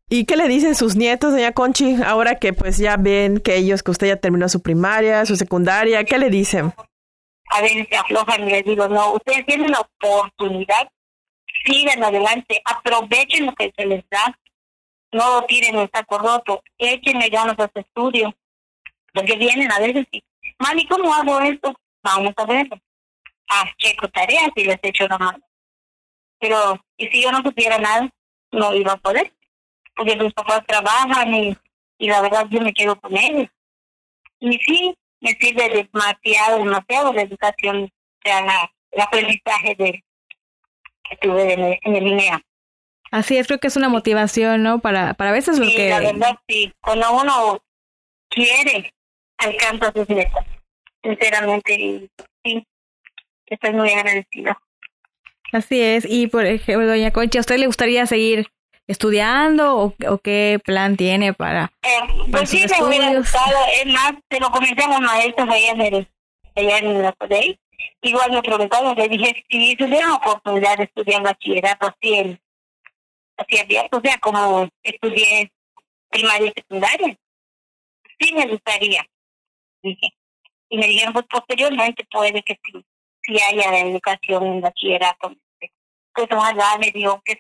¿Y 0.10 0.24
qué 0.24 0.38
le 0.38 0.48
dicen 0.48 0.74
sus 0.74 0.96
nietos, 0.96 1.34
doña 1.34 1.52
Conchi, 1.52 2.02
ahora 2.02 2.40
que 2.40 2.54
pues 2.54 2.78
ya 2.78 2.96
ven 2.96 3.40
que 3.40 3.58
ellos, 3.58 3.84
que 3.84 3.92
usted 3.92 4.08
ya 4.08 4.16
terminó 4.16 4.48
su 4.48 4.62
primaria, 4.62 5.26
su 5.26 5.36
secundaria, 5.36 6.06
¿qué 6.06 6.18
le 6.18 6.30
dicen? 6.30 6.74
A 7.50 7.60
se 7.60 7.98
aflojan 7.98 8.48
y 8.48 8.52
les 8.52 8.64
digo, 8.64 8.88
no, 8.88 9.16
ustedes 9.16 9.46
tienen 9.46 9.72
la 9.72 9.82
oportunidad, 9.82 10.90
sigan 11.66 12.02
adelante, 12.06 12.62
aprovechen 12.64 13.48
lo 13.48 13.56
que 13.56 13.74
se 13.76 13.86
les 13.86 14.10
da, 14.10 14.40
no 15.12 15.44
tiren 15.44 15.76
el 15.76 15.90
saco 15.94 16.20
roto, 16.20 16.64
échenle 16.78 17.28
ganas 17.28 17.60
a 17.60 17.70
su 17.74 17.80
estudio, 17.80 18.34
porque 19.14 19.36
vienen 19.36 19.70
a 19.74 19.80
veces 19.80 20.08
y, 20.12 20.24
mami, 20.58 20.88
¿cómo 20.88 21.14
hago 21.14 21.42
esto? 21.42 21.78
Vamos 22.02 22.34
a 22.38 22.46
verlo. 22.46 22.80
Ah, 23.50 23.70
checo 23.78 24.08
tareas 24.08 24.52
y 24.56 24.64
les 24.64 24.80
echo 24.84 25.06
la 25.10 25.18
mano. 25.18 25.40
Pero, 26.40 26.82
¿y 26.96 27.08
si 27.08 27.24
yo 27.24 27.32
no 27.32 27.42
supiera 27.42 27.78
nada? 27.78 28.10
No 28.52 28.74
iba 28.74 28.94
a 28.94 28.98
poder 28.98 29.37
porque 29.98 30.16
los 30.16 30.34
papás 30.34 30.62
trabajan 30.68 31.34
y, 31.34 31.58
y 31.98 32.08
la 32.08 32.22
verdad 32.22 32.46
yo 32.50 32.62
me 32.62 32.74
quedo 32.74 33.00
con 33.00 33.18
ellos. 33.18 33.50
Y 34.39 34.58
sí, 34.60 34.96
me 35.20 35.32
sirve 35.32 35.70
demasiado, 35.92 36.60
demasiado 36.60 37.12
la 37.12 37.24
educación, 37.24 37.86
o 37.86 38.20
sea, 38.24 38.46
la, 38.46 38.72
el 38.92 39.01
aprendizaje 39.01 39.75
de, 39.75 40.04
que 41.10 41.18
tuve 41.18 41.54
en 41.54 41.63
el, 41.63 41.80
en 41.82 41.96
el 41.96 42.42
Así 43.10 43.38
es, 43.38 43.48
creo 43.48 43.60
que 43.60 43.68
es 43.68 43.77
una 43.77 43.89
motivación, 43.89 44.63
¿no? 44.63 44.80
Para, 44.80 45.13
para 45.13 45.32
veces 45.32 45.58
lo 45.58 45.66
sí, 45.66 45.75
que... 45.75 45.89
la 45.89 46.00
verdad, 46.00 46.38
sí. 46.48 46.74
Cuando 46.82 47.13
uno 47.13 47.63
quiere, 48.30 48.94
alcanza 49.38 49.92
sus 49.94 50.10
metas. 50.10 50.46
Sinceramente, 51.01 52.10
sí. 52.44 52.68
Estoy 53.46 53.72
muy 53.72 53.89
agradecida. 53.92 54.60
Así 55.54 55.82
es. 55.82 56.06
Y, 56.08 56.27
por 56.27 56.46
ejemplo, 56.46 56.86
doña 56.86 57.12
Concha, 57.12 57.39
¿a 57.39 57.42
usted 57.42 57.58
le 57.58 57.68
gustaría 57.68 58.06
seguir 58.06 58.50
estudiando 58.88 59.77
o, 59.77 59.94
o 60.10 60.17
qué 60.20 60.60
plan 60.63 60.96
tiene 60.98 61.34
para, 61.34 61.72
eh, 61.84 62.00
pues 62.32 62.50
sí 62.50 62.65
me 62.70 62.86
hubiera 62.86 63.13
gustado 63.13 63.58
es 63.82 63.86
más 63.94 64.13
se 64.29 64.39
lo 64.39 64.50
comenté 64.50 64.84
a 64.84 64.88
los 64.88 65.01
maestros 65.01 65.50
allá 65.50 65.72
en 65.72 65.82
el 65.82 66.08
allá 66.56 66.77
en 66.79 67.01
la 67.01 67.12
CODEI 67.13 67.60
igual 68.01 68.32
me 68.32 68.41
preguntaron 68.41 68.96
le 68.96 69.10
dije 69.10 69.46
si 69.50 69.75
tuviera 69.75 70.15
oportunidad 70.15 70.77
de 70.77 70.86
estudiar 70.86 71.22
bachillerato 71.22 71.88
así 71.88 72.13
en 72.13 72.41
así 73.38 73.60
abierto 73.60 73.98
o 73.98 74.01
sea 74.01 74.17
como 74.20 74.67
estudié 74.84 75.51
primaria 76.10 76.48
y 76.48 76.53
secundaria. 76.56 77.17
Sí 78.20 78.34
me 78.34 78.48
gustaría 78.48 79.06
dije. 79.84 80.10
Y 80.70 80.77
me 80.77 80.88
dijeron 80.88 81.13
pues 81.13 81.25
posteriormente 81.29 82.06
puede 82.12 82.41
que 82.44 82.60
sí 82.63 82.86
si 83.22 83.41
haya 83.41 83.79
educación 83.79 84.46
en 84.46 84.62
bachillerato 84.62 85.34
pues 86.13 86.27
ojalá 86.32 86.77
me 86.79 86.91
dijo 86.91 87.22
que 87.24 87.38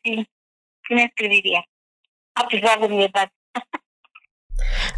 escribiría, 0.89 1.63
a 2.35 2.47
pesar 2.47 2.79
de 2.79 2.89
mi 2.89 3.03
edad. 3.03 3.29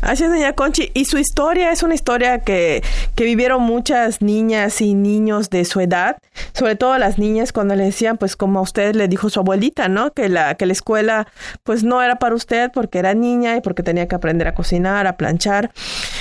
Así 0.02 0.24
es, 0.24 0.30
doña 0.30 0.54
Conchi. 0.54 0.92
Y 0.94 1.06
su 1.06 1.18
historia 1.18 1.72
es 1.72 1.84
una 1.84 1.94
historia 1.94 2.40
que, 2.40 2.82
que 3.16 3.26
vivieron 3.26 3.62
muchas 3.62 4.22
niñas 4.22 4.80
y 4.82 4.94
niños 4.94 5.50
de 5.50 5.66
su 5.66 5.82
edad, 5.82 6.18
sobre 6.54 6.76
todo 6.76 6.98
las 6.98 7.20
niñas 7.20 7.52
cuando 7.52 7.76
le 7.76 7.84
decían, 7.84 8.18
pues 8.18 8.36
como 8.36 8.60
a 8.60 8.62
usted 8.62 8.96
le 8.96 9.08
dijo 9.08 9.30
su 9.30 9.42
abuelita, 9.42 9.90
¿no? 9.90 10.14
Que 10.14 10.30
la, 10.30 10.56
que 10.56 10.66
la 10.66 10.74
escuela 10.74 11.28
pues 11.64 11.84
no 11.84 12.02
era 12.02 12.18
para 12.18 12.36
usted 12.36 12.72
porque 12.74 13.00
era 13.00 13.14
niña 13.14 13.58
y 13.58 13.62
porque 13.62 13.84
tenía 13.84 14.08
que 14.08 14.16
aprender 14.16 14.48
a 14.48 14.56
cocinar, 14.56 15.06
a 15.06 15.18
planchar. 15.18 15.72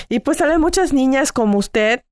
Y 0.08 0.20
pues 0.20 0.38
tal 0.38 0.58
muchas 0.58 0.92
niñas 0.92 1.30
como 1.30 1.58
usted 1.58 2.02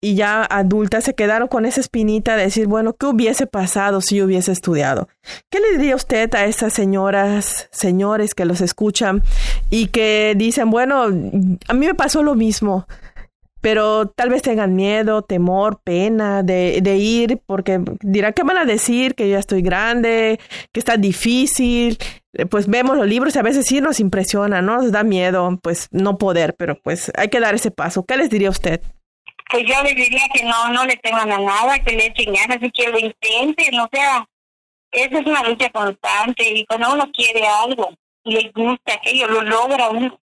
y 0.00 0.14
ya 0.14 0.42
adultas 0.44 1.04
se 1.04 1.14
quedaron 1.14 1.48
con 1.48 1.66
esa 1.66 1.80
espinita 1.80 2.36
de 2.36 2.44
decir, 2.44 2.66
bueno, 2.66 2.94
¿qué 2.94 3.06
hubiese 3.06 3.46
pasado 3.46 4.00
si 4.00 4.16
yo 4.16 4.24
hubiese 4.24 4.52
estudiado? 4.52 5.08
¿Qué 5.50 5.60
le 5.60 5.76
diría 5.76 5.94
usted 5.94 6.34
a 6.34 6.46
esas 6.46 6.72
señoras, 6.72 7.68
señores 7.70 8.34
que 8.34 8.46
los 8.46 8.62
escuchan 8.62 9.22
y 9.68 9.88
que 9.88 10.34
dicen, 10.36 10.70
bueno, 10.70 11.02
a 11.02 11.74
mí 11.74 11.86
me 11.86 11.94
pasó 11.94 12.22
lo 12.22 12.34
mismo, 12.34 12.86
pero 13.60 14.08
tal 14.08 14.30
vez 14.30 14.40
tengan 14.40 14.74
miedo, 14.74 15.20
temor, 15.22 15.80
pena 15.84 16.42
de, 16.42 16.96
ir 16.96 17.42
porque 17.44 17.80
dirán, 18.00 18.32
¿qué 18.32 18.42
van 18.42 18.56
a 18.56 18.64
decir? 18.64 19.14
Que 19.14 19.28
ya 19.28 19.38
estoy 19.38 19.60
grande, 19.60 20.40
que 20.72 20.80
está 20.80 20.96
difícil. 20.96 21.98
Pues 22.48 22.68
vemos 22.68 22.96
los 22.96 23.06
libros 23.06 23.34
y 23.36 23.38
a 23.38 23.42
veces 23.42 23.66
sí 23.66 23.80
nos 23.80 24.00
impresiona, 24.00 24.62
¿no? 24.62 24.76
Nos 24.80 24.92
da 24.92 25.02
miedo, 25.02 25.58
pues 25.62 25.88
no 25.90 26.16
poder, 26.16 26.54
pero 26.56 26.80
pues 26.80 27.12
hay 27.16 27.28
que 27.28 27.40
dar 27.40 27.54
ese 27.54 27.70
paso. 27.70 28.06
¿Qué 28.06 28.16
les 28.16 28.30
diría 28.30 28.48
usted? 28.50 28.80
Pues 29.50 29.64
yo 29.66 29.82
les 29.82 29.96
diría 29.96 30.28
que 30.32 30.44
no, 30.44 30.68
no 30.68 30.84
le 30.84 30.96
tengan 30.96 31.30
a 31.32 31.38
nada, 31.38 31.78
que 31.80 31.92
le 31.92 32.06
echen 32.06 32.32
ganas 32.32 32.58
y 32.62 32.70
que 32.70 32.88
lo 32.88 32.98
intenten, 32.98 33.80
o 33.80 33.88
sea, 33.92 34.28
esa 34.92 35.18
es 35.18 35.26
una 35.26 35.42
lucha 35.42 35.70
constante 35.70 36.48
y 36.48 36.64
cuando 36.66 36.92
uno 36.92 37.10
quiere 37.12 37.46
algo 37.46 37.90
y 38.24 38.32
le 38.32 38.50
gusta 38.50 38.94
aquello, 38.94 39.26
lo 39.28 39.42
logra 39.42 39.88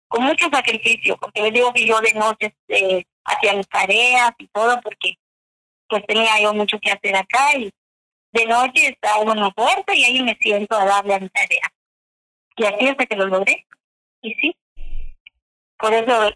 con 0.07 0.23
mucho 0.23 0.49
sacrificio, 0.51 1.17
porque 1.17 1.41
les 1.43 1.53
digo 1.53 1.73
que 1.73 1.85
yo 1.85 1.99
de 2.01 2.13
noche 2.13 2.55
eh, 2.67 3.03
hacía 3.23 3.53
mis 3.53 3.67
tareas 3.67 4.31
y 4.37 4.47
todo, 4.47 4.79
porque 4.81 5.17
pues 5.87 6.05
tenía 6.05 6.39
yo 6.41 6.53
mucho 6.53 6.79
que 6.79 6.91
hacer 6.91 7.15
acá 7.15 7.57
y 7.57 7.71
de 8.31 8.45
noche 8.45 8.87
estaba 8.87 9.19
uno 9.19 9.33
en 9.33 9.41
la 9.41 9.51
puerta 9.51 9.95
y 9.95 10.03
ahí 10.03 10.21
me 10.23 10.35
siento 10.41 10.75
a 10.75 10.85
darle 10.85 11.15
a 11.15 11.19
mi 11.19 11.29
tarea. 11.29 11.71
Y 12.57 12.65
así 12.65 12.87
hasta 12.87 13.05
que 13.05 13.15
lo 13.15 13.27
logré. 13.27 13.65
Y 14.21 14.33
sí, 14.35 14.57
por 15.77 15.93
eso 15.93 16.31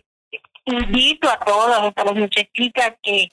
invito 0.73 1.29
a 1.29 1.39
todas, 1.39 1.93
a 1.95 2.03
las 2.03 2.15
muchachitas 2.15 2.95
que 3.01 3.29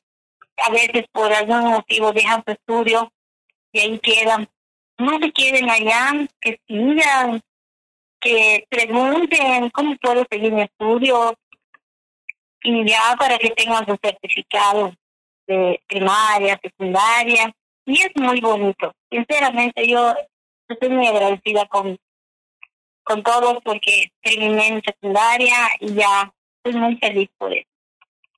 a 0.57 0.71
veces 0.71 1.05
por 1.13 1.33
algún 1.33 1.71
motivo 1.71 2.13
dejan 2.13 2.43
su 2.47 2.53
estudio 2.53 3.13
y 3.73 3.81
ahí 3.81 3.99
quedan. 3.99 4.49
No 4.99 5.19
se 5.19 5.31
queden 5.33 5.69
allá, 5.71 6.27
que 6.41 6.59
sigan, 6.67 7.43
que 8.21 8.67
pregunten 8.69 9.71
cómo 9.71 9.97
puedo 9.97 10.25
seguir 10.31 10.53
mi 10.53 10.63
estudio 10.63 11.37
y 12.63 12.89
ya 12.89 13.15
para 13.19 13.39
que 13.39 13.51
tengan 13.51 13.87
su 13.87 13.97
certificado 14.03 14.95
de 15.47 15.81
primaria, 15.87 16.59
secundaria. 16.63 17.55
Y 17.85 18.01
es 18.01 18.11
muy 18.17 18.41
bonito. 18.41 18.93
Sinceramente, 19.11 19.87
yo 19.87 20.15
estoy 20.69 20.89
muy 20.89 21.07
agradecida 21.07 21.67
con, 21.67 21.97
con 23.05 23.23
todos 23.23 23.59
porque 23.63 24.11
terminé 24.23 24.69
en 24.69 24.83
secundaria 24.83 25.69
y 25.81 25.95
ya 25.95 26.33
estoy 26.67 26.81
muy 26.81 26.97
feliz 26.97 27.29
por 27.39 27.53
eso. 27.53 27.69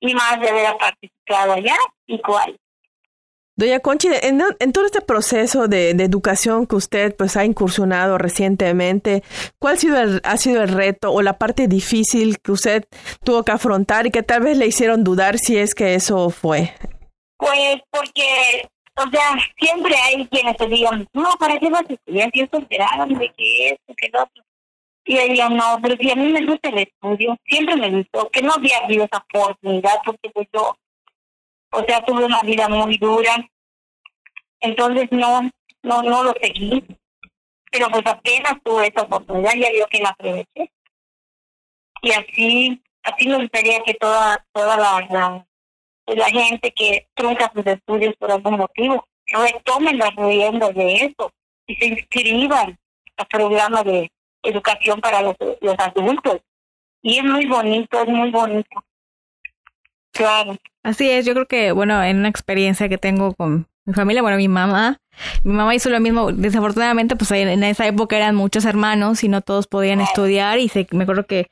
Y 0.01 0.13
más 0.13 0.39
de 0.39 0.49
haber 0.49 0.77
participado 0.77 1.53
allá, 1.53 1.75
igual. 2.07 2.57
Doña 3.55 3.81
Conchi, 3.81 4.07
en, 4.07 4.41
en, 4.57 4.71
todo 4.71 4.85
este 4.85 5.01
proceso 5.01 5.67
de, 5.67 5.93
de, 5.93 6.05
educación 6.05 6.65
que 6.65 6.77
usted 6.77 7.13
pues 7.17 7.35
ha 7.35 7.43
incursionado 7.43 8.17
recientemente, 8.17 9.21
¿cuál 9.59 9.73
ha 9.73 9.77
sido, 9.77 9.99
el, 9.99 10.21
ha 10.23 10.37
sido 10.37 10.63
el 10.63 10.69
reto 10.69 11.11
o 11.11 11.21
la 11.21 11.37
parte 11.37 11.67
difícil 11.67 12.39
que 12.39 12.53
usted 12.53 12.85
tuvo 13.21 13.43
que 13.43 13.51
afrontar 13.51 14.07
y 14.07 14.11
que 14.11 14.23
tal 14.23 14.43
vez 14.43 14.57
le 14.57 14.65
hicieron 14.65 15.03
dudar 15.03 15.37
si 15.39 15.57
es 15.57 15.75
que 15.75 15.95
eso 15.95 16.29
fue? 16.29 16.73
Pues 17.35 17.81
porque, 17.91 18.69
o 18.95 19.09
sea, 19.09 19.37
siempre 19.59 19.93
hay 20.05 20.25
quienes 20.27 20.55
te 20.55 20.67
digan, 20.67 21.05
no, 21.11 21.29
¿para 21.37 21.59
qué 21.59 21.69
vas 21.69 21.83
a 21.89 21.93
estudiar 21.93 22.29
si 22.33 22.39
eso 22.39 22.59
de 22.59 23.33
que 23.35 23.69
esto, 23.71 23.93
que 23.97 24.09
lo 24.13 24.23
otro? 24.23 24.43
Y 25.09 25.17
ella 25.17 25.49
no, 25.49 25.79
pero 25.81 25.95
si 25.99 26.11
a 26.11 26.15
mí 26.15 26.31
me 26.31 26.45
gusta 26.45 26.69
el 26.69 26.77
estudio, 26.77 27.35
siempre 27.43 27.75
me 27.75 27.89
gustó, 27.89 28.29
que 28.29 28.43
no 28.43 28.53
había 28.53 28.77
habido 28.77 29.05
esa 29.05 29.17
oportunidad, 29.17 29.95
porque 30.05 30.29
pues 30.29 30.47
yo, 30.53 30.77
o 31.71 31.83
sea, 31.83 32.05
tuve 32.05 32.25
una 32.25 32.39
vida 32.43 32.69
muy 32.69 32.95
dura, 32.99 33.35
entonces 34.59 35.07
no, 35.09 35.49
no, 35.81 36.03
no 36.03 36.23
lo 36.25 36.33
seguí, 36.39 36.85
pero 37.71 37.89
pues 37.89 38.05
apenas 38.05 38.61
tuve 38.63 38.89
esa 38.89 39.01
oportunidad, 39.01 39.55
ya 39.55 39.71
vio 39.71 39.87
que 39.87 39.99
la 39.99 40.09
aproveché. 40.09 40.71
Y 42.03 42.11
así, 42.11 42.79
así 43.01 43.27
me 43.27 43.37
gustaría 43.37 43.81
que 43.81 43.95
toda, 43.95 44.45
toda 44.53 44.77
la, 44.77 45.07
la, 45.09 45.47
la 46.05 46.25
gente 46.25 46.71
que 46.71 47.07
trunca 47.15 47.51
sus 47.55 47.65
estudios 47.65 48.15
por 48.17 48.31
algún 48.31 48.57
motivo, 48.57 49.07
retomen 49.25 49.97
las 49.97 50.15
riendas 50.15 50.75
de 50.75 50.93
eso 50.93 51.31
y 51.65 51.75
se 51.77 51.87
inscriban 51.87 52.77
al 53.17 53.25
programa 53.25 53.83
de 53.83 54.11
educación 54.43 55.01
para 55.01 55.21
los, 55.21 55.35
los 55.61 55.75
adultos. 55.77 56.37
Y 57.01 57.17
es 57.17 57.23
muy 57.23 57.45
bonito, 57.45 58.01
es 58.01 58.09
muy 58.09 58.29
bonito. 58.31 58.83
Claro. 60.11 60.57
Así 60.83 61.09
es, 61.09 61.25
yo 61.25 61.33
creo 61.33 61.45
que, 61.45 61.71
bueno, 61.71 62.03
en 62.03 62.17
una 62.17 62.29
experiencia 62.29 62.89
que 62.89 62.97
tengo 62.97 63.33
con 63.33 63.67
mi 63.85 63.93
familia, 63.93 64.21
bueno, 64.21 64.37
mi 64.37 64.47
mamá, 64.47 64.97
mi 65.43 65.53
mamá 65.53 65.75
hizo 65.75 65.89
lo 65.89 65.99
mismo, 65.99 66.31
desafortunadamente, 66.31 67.15
pues 67.15 67.31
en 67.31 67.63
esa 67.63 67.87
época 67.87 68.17
eran 68.17 68.35
muchos 68.35 68.65
hermanos 68.65 69.23
y 69.23 69.29
no 69.29 69.41
todos 69.41 69.67
podían 69.67 70.01
estudiar 70.01 70.59
y 70.59 70.69
se, 70.69 70.87
me 70.91 71.03
acuerdo 71.03 71.25
que 71.25 71.47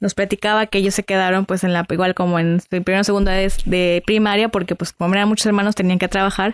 nos 0.00 0.14
platicaba 0.14 0.66
que 0.66 0.78
ellos 0.78 0.94
se 0.94 1.02
quedaron 1.02 1.44
pues 1.44 1.64
en 1.64 1.72
la 1.72 1.86
igual 1.90 2.14
como 2.14 2.38
en 2.38 2.60
su 2.60 2.68
primera 2.68 3.00
o 3.00 3.04
segunda 3.04 3.32
vez 3.32 3.58
de 3.64 4.02
primaria 4.06 4.48
porque 4.48 4.74
pues 4.74 4.92
como 4.92 5.14
eran 5.14 5.28
muchos 5.28 5.46
hermanos 5.46 5.74
tenían 5.74 5.98
que 5.98 6.08
trabajar 6.08 6.52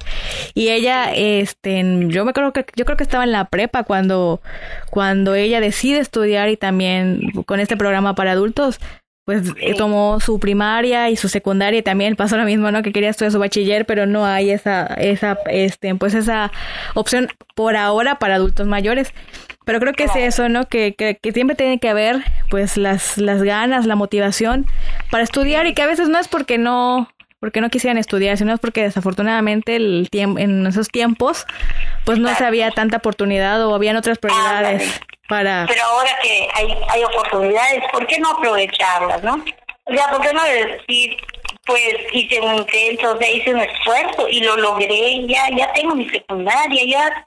y 0.55 0.69
ella 0.69 1.13
este 1.15 1.85
yo 2.09 2.25
me 2.25 2.31
acuerdo 2.31 2.53
que 2.53 2.67
yo 2.75 2.85
creo 2.85 2.97
que 2.97 3.05
estaba 3.05 3.25
en 3.25 3.33
la 3.33 3.47
prepa 3.47 3.85
cuando 3.85 4.41
cuando 4.91 5.35
ella 5.35 5.61
decide 5.61 5.99
estudiar 5.99 6.49
y 6.49 6.57
también 6.57 7.33
con 7.47 7.61
este 7.61 7.77
programa 7.77 8.15
para 8.15 8.33
adultos 8.33 8.81
pues 9.25 9.53
eh, 9.59 9.75
tomó 9.75 10.21
su 10.21 10.39
primaria 10.39 11.09
y 11.11 11.17
su 11.17 11.29
secundaria 11.29 11.81
y 11.81 11.83
también 11.83 12.15
pasó 12.15 12.37
lo 12.37 12.45
mismo, 12.45 12.71
¿no? 12.71 12.83
Que 12.83 12.93
quería 12.93 13.09
estudiar 13.09 13.33
su 13.33 13.39
bachiller, 13.39 13.87
pero 13.87 14.07
no 14.07 14.27
hay 14.27 14.51
esa, 14.51 14.87
esa, 14.87 15.39
este, 15.47 15.95
pues 15.95 16.13
esa 16.13 16.53
opción 16.95 17.29
por 17.55 17.77
ahora 17.77 18.19
para 18.19 18.35
adultos 18.35 18.67
mayores. 18.67 19.15
Pero 19.65 19.81
creo 19.81 19.93
que 19.95 20.05
es 20.05 20.17
eso, 20.17 20.49
¿no? 20.49 20.67
Que, 20.67 20.95
que, 20.95 21.17
que, 21.17 21.33
siempre 21.33 21.57
tiene 21.57 21.79
que 21.79 21.89
haber, 21.89 22.23
pues, 22.51 22.77
las, 22.77 23.17
las 23.17 23.43
ganas, 23.43 23.87
la 23.87 23.97
motivación 23.97 24.67
para 25.11 25.25
estudiar 25.25 25.67
y 25.67 25.75
que 25.75 25.83
a 25.83 25.87
veces 25.87 26.09
no 26.09 26.19
es 26.19 26.29
porque 26.29 26.59
no, 26.59 27.09
porque 27.41 27.61
no 27.61 27.69
quisieran 27.71 27.99
estudiar, 27.99 28.39
sino 28.39 28.55
es 28.55 28.61
porque 28.61 28.83
desafortunadamente 28.83 29.77
el 29.77 30.09
tiempo, 30.11 30.39
en 30.39 30.67
esos 30.67 30.89
tiempos, 30.89 31.47
pues 32.05 32.19
no 32.19 32.35
se 32.35 32.45
había 32.45 32.71
tanta 32.71 32.97
oportunidad 32.99 33.67
o 33.67 33.75
habían 33.75 33.97
otras 33.97 34.19
prioridades. 34.19 35.01
Pero 35.29 35.51
ahora 35.85 36.11
que 36.23 36.49
hay, 36.55 36.75
hay 36.89 37.05
oportunidades, 37.05 37.83
¿por 37.93 38.07
qué 38.07 38.19
no 38.19 38.31
aprovecharlas, 38.31 39.23
no? 39.23 39.45
O 39.85 39.93
sea, 39.95 40.11
¿por 40.11 40.23
qué 40.23 40.33
no 40.33 40.43
decir, 40.45 41.17
pues 41.67 41.97
hice 42.13 42.41
un 42.41 42.55
intento, 42.55 43.13
o 43.13 43.19
sea, 43.19 43.31
hice 43.31 43.55
un 43.55 43.61
esfuerzo 43.61 44.29
y 44.29 44.41
lo 44.41 44.57
logré, 44.57 45.27
ya, 45.27 45.49
ya 45.57 45.73
tengo 45.73 45.95
mi 45.95 46.09
secundaria, 46.09 46.83
ya, 46.87 47.27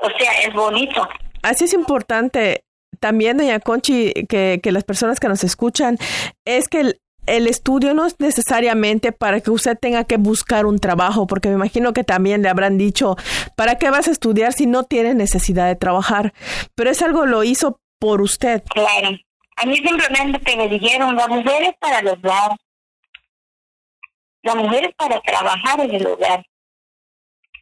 o 0.00 0.10
sea, 0.18 0.32
es 0.42 0.52
bonito. 0.52 1.08
Así 1.46 1.66
es 1.66 1.74
importante 1.74 2.64
también, 2.98 3.36
doña 3.36 3.60
Conchi, 3.60 4.12
que, 4.28 4.60
las 4.64 4.82
personas 4.82 5.20
que 5.20 5.28
nos 5.28 5.44
escuchan, 5.44 5.96
es 6.44 6.66
que 6.66 6.98
el, 7.26 7.46
estudio 7.46 7.94
no 7.94 8.04
es 8.04 8.18
necesariamente 8.18 9.12
para 9.12 9.40
que 9.40 9.52
usted 9.52 9.78
tenga 9.78 10.02
que 10.02 10.16
buscar 10.16 10.66
un 10.66 10.80
trabajo, 10.80 11.28
porque 11.28 11.48
me 11.48 11.54
imagino 11.54 11.92
que 11.92 12.02
también 12.02 12.42
le 12.42 12.48
habrán 12.48 12.78
dicho, 12.78 13.14
¿para 13.54 13.76
qué 13.76 13.90
vas 13.90 14.08
a 14.08 14.10
estudiar 14.10 14.54
si 14.54 14.66
no 14.66 14.82
tienes 14.82 15.14
necesidad 15.14 15.68
de 15.68 15.76
trabajar? 15.76 16.34
Pero 16.74 16.90
es 16.90 17.00
algo 17.00 17.26
lo 17.26 17.44
hizo 17.44 17.78
por 18.00 18.22
usted. 18.22 18.64
Claro. 18.64 19.16
A 19.58 19.66
mí 19.66 19.76
simplemente 19.76 20.56
me 20.56 20.68
dijeron, 20.68 21.14
la 21.14 21.28
mujer 21.28 21.62
es 21.62 21.76
para 21.78 22.00
el 22.00 22.08
hogar. 22.08 22.56
La 24.42 24.56
mujer 24.56 24.86
es 24.86 24.94
para 24.96 25.20
trabajar 25.20 25.78
en 25.78 25.94
el 25.94 26.06
hogar. 26.08 26.44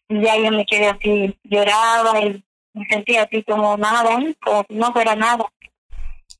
Y 0.09 0.23
ya 0.23 0.39
yo 0.39 0.51
me 0.53 0.65
quedé 0.65 0.89
así, 0.89 1.39
lloraba 1.45 2.21
y 2.21 2.44
me 2.75 2.87
sentía 2.87 3.23
así 3.23 3.43
como 3.45 3.77
nada, 3.77 4.03
como 4.43 4.65
si 4.69 4.75
no 4.75 4.93
fuera 4.93 5.15
nada. 5.17 5.45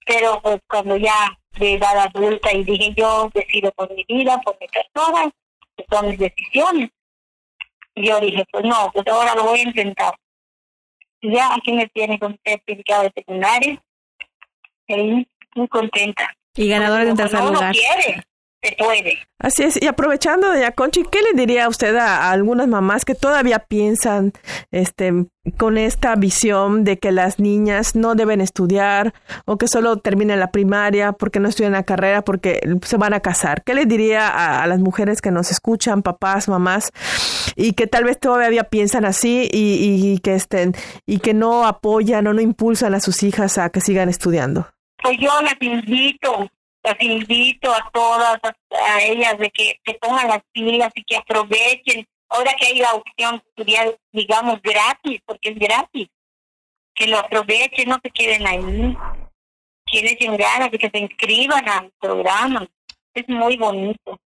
Pero 0.05 0.41
pues 0.43 0.61
cuando 0.69 0.97
ya 0.97 1.39
de 1.59 1.75
edad 1.75 1.97
adulta 1.99 2.53
y 2.53 2.65
dije 2.65 2.93
yo 2.97 3.31
decido 3.33 3.71
por 3.73 3.93
mi 3.95 4.05
vida, 4.07 4.41
por 4.45 4.59
mi 4.61 4.67
persona, 4.69 5.31
que 5.77 5.85
son 5.91 6.09
mis 6.09 6.19
decisiones. 6.19 6.91
Y 7.95 8.09
yo 8.09 8.21
dije, 8.21 8.45
pues 8.51 8.65
no, 8.65 8.91
pues 8.93 9.07
ahora 9.07 9.35
lo 9.35 9.45
voy 9.45 9.61
a 9.61 9.63
intentar. 9.63 10.15
Y 11.21 11.33
ya 11.35 11.55
aquí 11.55 11.73
me 11.73 11.87
tiene 11.89 12.19
con 12.19 12.39
certificado 12.45 13.05
de 13.05 13.13
secundaria, 13.15 13.81
y 14.89 15.27
muy 15.55 15.69
contenta. 15.69 16.35
Y 16.57 16.69
ganadora 16.69 17.05
de 17.05 17.11
un 17.13 17.17
tercer 17.17 17.41
lugar. 17.41 17.73
quiere, 17.73 18.23
se 18.65 18.75
puede. 18.77 19.19
Así 19.39 19.63
es, 19.63 19.83
y 19.83 19.87
aprovechando, 19.87 20.49
doña 20.49 20.73
Conchi, 20.73 21.03
¿qué 21.11 21.21
le 21.21 21.39
diría 21.39 21.69
usted 21.69 21.95
a, 21.97 22.31
algunas 22.31 22.67
mamás 22.67 23.05
que 23.05 23.15
todavía 23.15 23.59
piensan 23.59 24.33
este, 24.71 25.27
con 25.59 25.77
esta 25.77 26.15
visión 26.17 26.83
de 26.85 26.99
que 26.99 27.13
las 27.13 27.39
niñas 27.39 27.95
no 27.95 28.15
deben 28.15 28.41
estudiar 28.41 29.13
o 29.45 29.59
que 29.59 29.69
solo 29.69 29.99
terminen 29.99 30.41
la 30.41 30.51
primaria 30.51 31.13
porque 31.13 31.41
no 31.41 31.49
estudian 31.49 31.73
la 31.73 31.83
carrera 31.83 32.23
porque 32.23 32.61
se 32.83 32.97
van 32.97 33.13
a 33.13 33.21
casar? 33.21 33.63
¿Qué 33.65 33.75
le 33.75 33.85
diría 33.85 34.63
a, 34.63 34.67
las 34.67 34.81
mujeres 34.81 35.21
que 35.21 35.31
nos 35.31 35.51
escuchan, 35.51 36.03
papás, 36.03 36.49
mamás, 36.49 36.91
y 37.55 37.75
que 37.75 37.87
tal 37.87 38.05
vez 38.05 38.19
todavía 38.19 38.65
piensan 38.65 39.05
así 39.05 39.49
y, 39.53 40.13
y 40.13 40.19
que 40.21 40.35
estén 40.35 40.75
y 41.07 41.19
que 41.19 41.35
no 41.35 41.67
apoyan 41.67 42.27
o 42.27 42.33
no 42.33 42.41
impulsan 42.41 42.95
a 42.95 43.01
sus 43.01 43.23
hijas 43.23 43.59
a 43.59 43.69
que 43.69 43.83
sigan 43.83 44.09
estudiando? 44.09 44.69
Pues 45.03 45.19
yo 45.21 45.31
las 45.43 45.57
invito 45.61 46.49
las 46.85 47.01
invito 47.01 47.73
a 47.73 47.91
todas, 47.93 48.39
a, 48.71 49.03
ellas, 49.03 49.39
de 49.39 49.51
que 49.51 49.81
se 49.85 49.95
pongan 49.95 50.29
las 50.29 50.43
pilas 50.53 50.93
y 50.95 51.03
que 51.03 51.17
aprovechen. 51.17 52.07
Ahora 52.29 52.55
que 52.59 52.67
hay 52.67 52.79
la 52.79 52.93
opción 52.93 53.43
de 53.57 53.99
digamos, 54.13 54.61
gratis, 54.61 55.21
porque 55.25 55.51
es 55.51 55.59
gratis, 55.59 56.09
que 56.95 57.07
lo 57.07 57.19
aprovechen, 57.19 57.89
no 57.89 57.99
se 58.03 58.11
queden 58.11 58.47
ahí, 58.47 58.97
que 59.87 60.03
les 60.03 60.19
den 60.19 60.37
ganas 60.37 60.71
de 60.71 60.79
que 60.79 60.91
se 60.91 60.99
inscriban 60.99 61.67
al 61.69 61.91
programa. 61.99 62.67
Es 63.15 63.29
muy 63.29 63.57
bonito. 63.57 64.21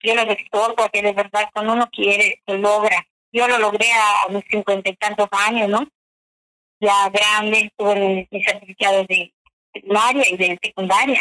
Yo 0.00 0.14
les 0.14 0.30
exhorto 0.30 0.82
a 0.82 0.88
que 0.88 1.02
de 1.02 1.12
verdad 1.12 1.50
cuando 1.52 1.74
uno 1.74 1.88
quiere, 1.90 2.40
se 2.46 2.56
logra. 2.56 3.06
Yo 3.32 3.46
lo 3.48 3.58
logré 3.58 3.90
a, 3.92 4.28
mis 4.30 4.44
cincuenta 4.48 4.88
y 4.88 4.96
tantos 4.96 5.28
años, 5.32 5.68
¿no? 5.68 5.86
Ya 6.80 7.10
grande, 7.10 7.70
tuve 7.76 8.28
mis 8.30 8.46
certificados 8.46 9.06
de 9.08 9.34
primaria 9.80 10.24
y 10.30 10.36
de 10.36 10.58
secundaria. 10.62 11.20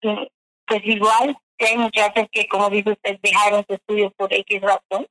pues 0.00 0.80
igual, 0.84 1.36
hay 1.58 1.76
muchachas 1.76 2.26
que, 2.30 2.46
como 2.46 2.70
dice 2.70 2.90
usted, 2.90 3.18
dejaron 3.22 3.64
su 3.66 3.74
estudio 3.74 4.10
por 4.16 4.32
X 4.32 4.60
razón. 4.60 5.06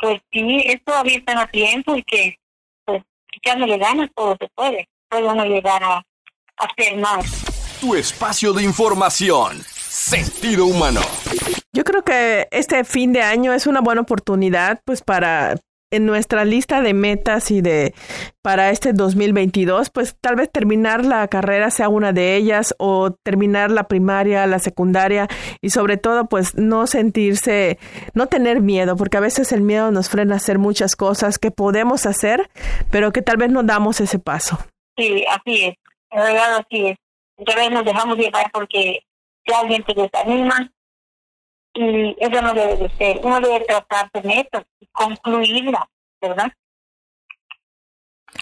Pues 0.00 0.20
sí, 0.32 0.62
es 0.64 0.82
todavía 0.84 1.18
está 1.18 1.40
a 1.40 1.50
tiempo 1.50 1.96
y 1.96 2.02
que, 2.04 2.38
pues, 2.84 3.02
echándole 3.32 3.78
ganas, 3.78 4.08
todo 4.14 4.36
se 4.40 4.48
puede. 4.54 4.88
Puede 5.08 5.24
uno 5.24 5.44
llegar 5.44 5.82
a, 5.82 5.96
a 5.96 6.04
hacer 6.56 6.96
más. 6.96 7.78
Tu 7.80 7.94
espacio 7.94 8.52
de 8.52 8.62
información. 8.62 9.62
Sentido 9.64 10.66
humano. 10.66 11.00
Yo 11.72 11.84
creo 11.84 12.02
que 12.02 12.48
este 12.50 12.84
fin 12.84 13.12
de 13.12 13.22
año 13.22 13.52
es 13.52 13.66
una 13.66 13.80
buena 13.80 14.00
oportunidad 14.00 14.80
pues 14.84 15.02
para 15.02 15.56
en 15.90 16.06
nuestra 16.06 16.44
lista 16.44 16.82
de 16.82 16.94
metas 16.94 17.50
y 17.50 17.60
de 17.60 17.94
para 18.42 18.70
este 18.70 18.92
2022, 18.92 19.90
pues 19.90 20.16
tal 20.20 20.36
vez 20.36 20.50
terminar 20.50 21.04
la 21.04 21.26
carrera 21.28 21.70
sea 21.70 21.88
una 21.88 22.12
de 22.12 22.36
ellas 22.36 22.74
o 22.78 23.10
terminar 23.10 23.70
la 23.70 23.84
primaria, 23.84 24.46
la 24.46 24.58
secundaria 24.58 25.28
y 25.60 25.70
sobre 25.70 25.96
todo 25.96 26.26
pues 26.26 26.54
no 26.54 26.86
sentirse, 26.86 27.78
no 28.14 28.26
tener 28.26 28.60
miedo, 28.60 28.96
porque 28.96 29.16
a 29.16 29.20
veces 29.20 29.52
el 29.52 29.62
miedo 29.62 29.90
nos 29.90 30.08
frena 30.08 30.34
a 30.34 30.36
hacer 30.38 30.58
muchas 30.58 30.96
cosas 30.96 31.38
que 31.38 31.50
podemos 31.50 32.06
hacer, 32.06 32.50
pero 32.90 33.12
que 33.12 33.22
tal 33.22 33.36
vez 33.36 33.50
no 33.50 33.62
damos 33.62 34.00
ese 34.00 34.18
paso. 34.18 34.58
Sí, 34.96 35.24
así 35.28 35.64
es, 35.66 35.74
en 36.10 36.20
realidad 36.20 36.56
así 36.56 36.86
es. 36.86 36.96
Tal 37.44 37.56
vez 37.56 37.70
nos 37.70 37.84
dejamos 37.84 38.18
llevar 38.18 38.50
porque 38.52 39.00
si 39.46 39.54
alguien 39.54 39.84
te 39.84 39.94
desanima, 39.94 40.70
y 41.74 42.16
eso 42.18 42.42
no 42.42 42.54
debe 42.54 42.76
de 42.76 42.88
ser. 42.96 43.20
Uno 43.22 43.40
debe 43.40 43.60
tratar 43.60 44.10
de 44.12 44.22
metas 44.22 44.64
y 44.98 45.16
concluirla, 45.16 45.88
¿verdad? 46.20 46.52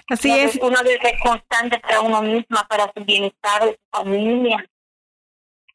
Así 0.09 0.31
es. 0.31 0.57
Uno 0.61 0.83
debe 0.83 1.01
ser 1.01 1.19
constante 1.19 1.79
para 1.81 2.01
uno 2.01 2.23
mismo, 2.23 2.59
para 2.69 2.93
su 2.95 3.05
bienestar 3.05 3.65
de 3.65 3.73
su 3.73 3.99
familia, 3.99 4.69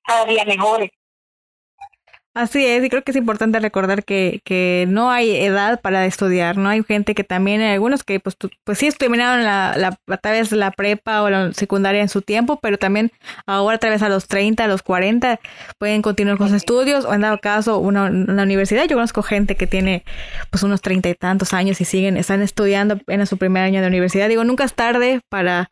cada 0.03 0.25
día 0.25 0.45
mejores. 0.45 0.91
Así 2.33 2.65
es, 2.65 2.81
y 2.81 2.89
creo 2.89 3.03
que 3.03 3.11
es 3.11 3.17
importante 3.17 3.59
recordar 3.59 4.05
que, 4.05 4.39
que 4.45 4.85
no 4.87 5.11
hay 5.11 5.35
edad 5.35 5.81
para 5.81 6.05
estudiar, 6.05 6.55
¿no? 6.55 6.69
Hay 6.69 6.81
gente 6.81 7.13
que 7.13 7.25
también, 7.25 7.59
hay 7.59 7.73
algunos 7.73 8.05
que 8.05 8.21
pues, 8.21 8.37
pues 8.63 8.77
sí 8.77 8.89
terminaron 8.91 9.43
la, 9.43 9.75
la, 9.75 10.17
tal 10.17 10.31
vez 10.31 10.53
la 10.53 10.71
prepa 10.71 11.23
o 11.23 11.29
la 11.29 11.51
secundaria 11.51 12.01
en 12.01 12.07
su 12.07 12.21
tiempo, 12.21 12.57
pero 12.61 12.77
también 12.77 13.11
ahora 13.45 13.79
tal 13.79 13.89
vez 13.89 14.01
a 14.01 14.07
los 14.07 14.29
30, 14.29 14.63
a 14.63 14.67
los 14.67 14.81
40 14.81 15.41
pueden 15.77 16.01
continuar 16.01 16.37
con 16.37 16.47
sus 16.47 16.55
estudios 16.55 17.03
o 17.03 17.13
en 17.13 17.19
dado 17.19 17.37
caso 17.39 17.79
una, 17.79 18.05
una 18.05 18.43
universidad. 18.43 18.85
Yo 18.85 18.95
conozco 18.95 19.23
gente 19.23 19.55
que 19.55 19.67
tiene 19.67 20.05
pues 20.51 20.63
unos 20.63 20.79
treinta 20.79 21.09
y 21.09 21.15
tantos 21.15 21.53
años 21.53 21.81
y 21.81 21.85
siguen, 21.85 22.15
están 22.15 22.41
estudiando 22.41 22.97
en 23.07 23.27
su 23.27 23.35
primer 23.37 23.63
año 23.63 23.81
de 23.81 23.87
universidad. 23.87 24.29
Digo, 24.29 24.45
nunca 24.45 24.63
es 24.63 24.73
tarde 24.73 25.19
para 25.27 25.69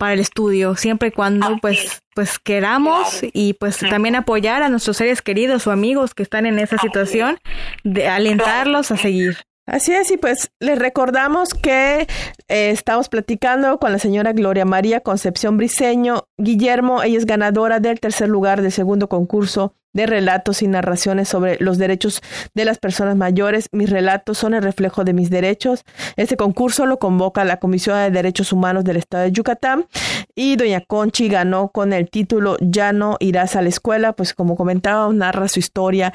para 0.00 0.14
el 0.14 0.20
estudio, 0.20 0.76
siempre 0.76 1.08
y 1.08 1.10
cuando 1.10 1.58
pues, 1.60 2.02
pues 2.14 2.38
queramos 2.38 3.20
y 3.34 3.52
pues 3.52 3.80
también 3.80 4.16
apoyar 4.16 4.62
a 4.62 4.70
nuestros 4.70 4.96
seres 4.96 5.20
queridos 5.20 5.66
o 5.66 5.72
amigos 5.72 6.14
que 6.14 6.22
están 6.22 6.46
en 6.46 6.58
esa 6.58 6.78
situación, 6.78 7.36
de 7.84 8.08
alentarlos 8.08 8.90
a 8.92 8.96
seguir. 8.96 9.36
Así 9.66 9.92
es, 9.92 10.10
y 10.10 10.16
pues 10.16 10.52
les 10.58 10.78
recordamos 10.78 11.52
que 11.52 12.08
eh, 12.48 12.70
estamos 12.70 13.10
platicando 13.10 13.78
con 13.78 13.92
la 13.92 13.98
señora 13.98 14.32
Gloria 14.32 14.64
María 14.64 15.00
Concepción 15.00 15.58
Briseño 15.58 16.24
Guillermo, 16.38 17.02
ella 17.02 17.18
es 17.18 17.26
ganadora 17.26 17.78
del 17.78 18.00
tercer 18.00 18.30
lugar 18.30 18.62
del 18.62 18.72
segundo 18.72 19.06
concurso 19.10 19.74
de 19.92 20.06
relatos 20.06 20.62
y 20.62 20.68
narraciones 20.68 21.28
sobre 21.28 21.56
los 21.60 21.78
derechos 21.78 22.22
de 22.54 22.64
las 22.64 22.78
personas 22.78 23.16
mayores. 23.16 23.68
Mis 23.72 23.90
relatos 23.90 24.38
son 24.38 24.54
el 24.54 24.62
reflejo 24.62 25.04
de 25.04 25.12
mis 25.12 25.30
derechos. 25.30 25.84
Este 26.16 26.36
concurso 26.36 26.86
lo 26.86 26.98
convoca 26.98 27.44
la 27.44 27.58
Comisión 27.58 27.96
de 27.98 28.10
Derechos 28.10 28.52
Humanos 28.52 28.84
del 28.84 28.96
Estado 28.96 29.24
de 29.24 29.32
Yucatán 29.32 29.86
y 30.34 30.56
doña 30.56 30.80
Conchi 30.80 31.28
ganó 31.28 31.68
con 31.68 31.92
el 31.92 32.08
título 32.08 32.56
Ya 32.60 32.92
no 32.92 33.16
irás 33.20 33.56
a 33.56 33.62
la 33.62 33.68
escuela, 33.68 34.12
pues 34.12 34.34
como 34.34 34.56
comentaba, 34.56 35.12
narra 35.12 35.48
su 35.48 35.58
historia 35.58 36.12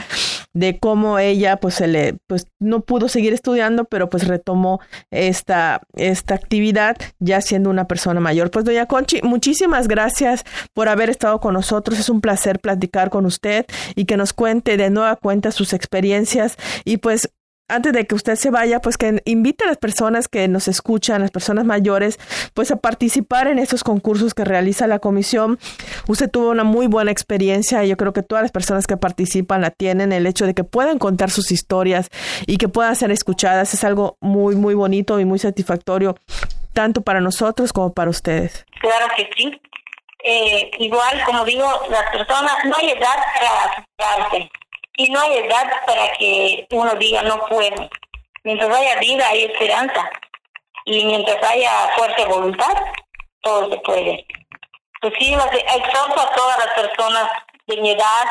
de 0.54 0.80
cómo 0.80 1.20
ella 1.20 1.58
pues 1.58 1.76
se 1.76 1.88
le 1.88 2.18
pues 2.28 2.48
no 2.60 2.82
pudo 2.82 3.10
seguir 3.10 3.34
estudiando, 3.34 3.86
pero 3.86 4.10
pues 4.10 4.28
retomó 4.28 4.80
esta 5.12 5.82
esta 5.96 6.36
actividad 6.36 6.98
ya 7.20 7.42
siendo 7.42 7.70
una 7.70 7.88
persona 7.88 8.20
mayor. 8.20 8.52
Pues 8.52 8.66
doña 8.66 8.86
Conchi, 8.86 9.22
muchísimas 9.22 9.88
gracias 9.88 10.46
por 10.74 10.88
haber 10.88 11.10
estado 11.10 11.40
con 11.40 11.54
nosotros. 11.54 12.00
Es 12.00 12.10
un 12.10 12.22
placer 12.22 12.60
platicar 12.60 13.10
con 13.10 13.26
usted 13.26 13.65
y 13.96 14.06
que 14.06 14.18
nos 14.18 14.34
cuente 14.34 14.78
de 14.78 14.90
nueva 14.90 15.16
cuenta 15.16 15.52
sus 15.52 15.74
experiencias 15.74 16.58
y 16.84 16.98
pues 16.98 17.30
antes 17.68 17.94
de 17.94 18.06
que 18.06 18.14
usted 18.14 18.36
se 18.36 18.52
vaya, 18.52 18.80
pues 18.80 18.98
que 18.98 19.22
invite 19.26 19.64
a 19.64 19.68
las 19.68 19.78
personas 19.78 20.28
que 20.28 20.48
nos 20.48 20.68
escuchan, 20.68 21.22
las 21.22 21.32
personas 21.32 21.66
mayores, 21.66 22.20
pues 22.54 22.70
a 22.70 22.76
participar 22.76 23.48
en 23.48 23.58
estos 23.58 23.84
concursos 23.84 24.34
que 24.34 24.46
realiza 24.46 24.86
la 24.86 25.00
comisión. 25.00 25.58
Usted 26.08 26.30
tuvo 26.30 26.52
una 26.52 26.64
muy 26.64 26.88
buena 26.88 27.12
experiencia 27.12 27.84
y 27.84 27.90
yo 27.90 27.98
creo 27.98 28.14
que 28.14 28.22
todas 28.22 28.44
las 28.44 28.52
personas 28.52 28.86
que 28.86 28.98
participan 28.98 29.62
la 29.62 29.72
tienen. 29.72 30.12
El 30.12 30.28
hecho 30.28 30.46
de 30.46 30.54
que 30.54 30.64
puedan 30.64 31.00
contar 31.00 31.32
sus 31.32 31.52
historias 31.52 32.10
y 32.46 32.58
que 32.58 32.68
puedan 32.68 32.96
ser 32.96 33.12
escuchadas 33.12 33.74
es 33.74 33.84
algo 33.84 34.18
muy, 34.22 34.56
muy 34.56 34.76
bonito 34.76 35.20
y 35.20 35.26
muy 35.26 35.40
satisfactorio, 35.40 36.16
tanto 36.74 37.02
para 37.02 37.20
nosotros 37.20 37.74
como 37.74 37.94
para 37.94 38.12
ustedes. 38.12 38.66
Claro 38.80 39.08
que 39.18 39.28
sí. 39.36 39.60
Eh, 40.28 40.72
igual, 40.80 41.24
como 41.24 41.46
digo, 41.46 41.70
las 41.88 42.10
personas, 42.10 42.66
no 42.66 42.76
hay 42.78 42.90
edad 42.90 43.16
para 43.36 43.64
asustarse 43.66 44.50
y 44.98 45.10
no 45.12 45.22
hay 45.22 45.38
edad 45.38 45.86
para 45.86 46.14
que 46.14 46.66
uno 46.72 46.96
diga 46.96 47.22
no 47.22 47.46
puedo. 47.46 47.88
Mientras 48.44 48.76
haya 48.76 49.00
vida 49.00 49.28
hay 49.28 49.44
esperanza 49.44 50.10
y 50.86 51.06
mientras 51.06 51.44
haya 51.44 51.90
fuerza 51.96 52.16
de 52.18 52.26
voluntad, 52.26 52.74
todo 53.42 53.70
se 53.70 53.78
puede. 53.82 54.26
Pues 55.00 55.14
sí, 55.20 55.32
exhorto 55.32 56.20
a 56.20 56.34
todas 56.34 56.58
las 56.58 56.74
personas 56.74 57.32
de 57.68 57.78
mi 57.78 57.92
edad 57.92 58.26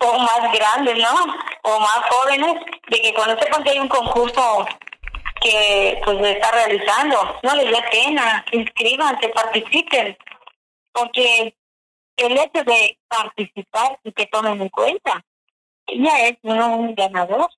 o 0.00 0.18
más 0.18 0.52
grandes, 0.52 0.98
¿no? 0.98 1.36
O 1.62 1.78
más 1.78 2.00
jóvenes, 2.10 2.60
de 2.88 3.02
que 3.02 3.14
cuando 3.14 3.40
sepan 3.40 3.62
que 3.62 3.70
hay 3.70 3.78
un 3.78 3.88
concurso 3.88 4.66
que 5.40 6.00
pues 6.04 6.18
se 6.18 6.32
está 6.32 6.50
realizando, 6.50 7.38
no 7.44 7.54
les 7.54 7.70
dé 7.70 7.82
pena, 7.92 8.44
inscríbanse, 8.50 9.28
participen, 9.28 10.18
porque 10.98 11.54
el 12.16 12.32
hecho 12.32 12.64
de 12.64 12.98
participar 13.08 13.98
y 14.02 14.12
que 14.12 14.26
tomen 14.26 14.60
en 14.60 14.68
cuenta 14.68 15.24
ya 15.86 16.28
es 16.28 16.38
uno 16.42 16.76
un 16.76 16.94
ganador. 16.94 17.48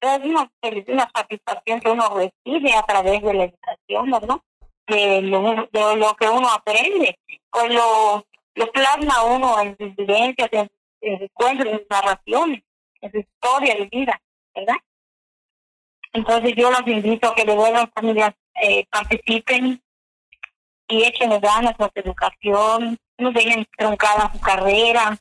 Es 0.00 0.20
una, 0.22 0.50
una 0.88 1.10
satisfacción 1.14 1.80
que 1.80 1.90
uno 1.90 2.08
recibe 2.10 2.74
a 2.74 2.82
través 2.82 3.22
de 3.22 3.34
la 3.34 3.44
educación, 3.44 4.10
¿no? 4.10 4.44
De 4.86 5.22
lo, 5.22 5.68
de 5.72 5.96
lo 5.96 6.14
que 6.14 6.28
uno 6.28 6.46
aprende, 6.50 7.18
pues 7.50 7.72
lo, 7.72 8.26
lo 8.54 8.72
plasma 8.72 9.24
uno 9.24 9.60
en 9.62 9.76
sus 9.78 9.96
vivencias, 9.96 10.48
en, 10.52 10.68
sus 10.68 11.22
encuentros, 11.22 11.72
en 11.72 11.78
sus 11.78 11.86
narraciones, 11.88 12.62
en 13.00 13.12
su 13.12 13.18
historia 13.18 13.74
de 13.76 13.86
vida, 13.86 14.20
¿verdad? 14.54 14.76
Entonces 16.12 16.54
yo 16.54 16.70
los 16.70 16.86
invito 16.86 17.28
a 17.28 17.34
que 17.34 17.44
de 17.44 17.54
buenas 17.54 17.86
familias 17.94 18.34
eh, 18.62 18.84
participen 18.90 19.82
y 20.94 21.04
echen 21.04 21.30
ganas 21.40 21.74
a 21.78 21.84
su 21.84 21.90
educación, 21.94 22.96
no 23.18 23.32
dejen 23.32 23.66
truncada 23.76 24.30
su 24.32 24.40
carrera, 24.40 25.18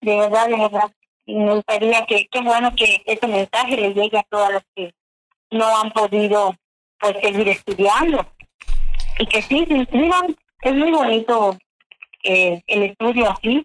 de 0.00 0.16
verdad, 0.16 0.48
de 0.48 0.56
verdad, 0.56 0.92
me 1.26 1.54
gustaría 1.54 2.04
que, 2.06 2.26
qué 2.26 2.40
bueno 2.40 2.74
que 2.74 3.02
ese 3.06 3.26
mensaje 3.28 3.76
le 3.76 3.94
llegue 3.94 4.18
a 4.18 4.26
todas 4.28 4.52
las 4.54 4.64
que 4.74 4.92
no 5.52 5.64
han 5.78 5.92
podido 5.92 6.54
pues 6.98 7.16
seguir 7.22 7.48
estudiando 7.48 8.26
y 9.18 9.26
que 9.26 9.42
sí 9.42 9.64
se 9.66 9.74
inscriban. 9.74 10.34
Es 10.62 10.74
muy 10.74 10.90
bonito 10.90 11.56
eh, 12.24 12.60
el 12.66 12.82
estudio 12.82 13.30
así, 13.30 13.64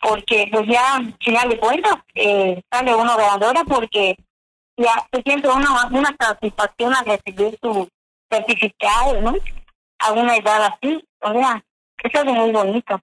porque 0.00 0.48
pues 0.52 0.66
ya, 0.68 1.00
final 1.20 1.48
de 1.48 1.58
cuentas, 1.58 1.94
eh, 2.14 2.62
sale 2.70 2.94
uno 2.94 3.16
ganadora 3.16 3.64
porque 3.64 4.16
ya 4.76 4.92
se 5.12 5.22
siente 5.22 5.48
una, 5.48 5.86
una 5.90 6.16
satisfacción 6.18 6.94
al 6.94 7.06
recibir 7.06 7.58
su 7.60 7.88
certificado, 8.30 9.20
¿no? 9.20 9.34
A 9.98 10.12
una 10.12 10.36
edad 10.36 10.64
así, 10.64 11.02
o 11.20 11.32
sea, 11.32 11.64
es 12.02 12.24
muy 12.24 12.52
bonito. 12.52 13.02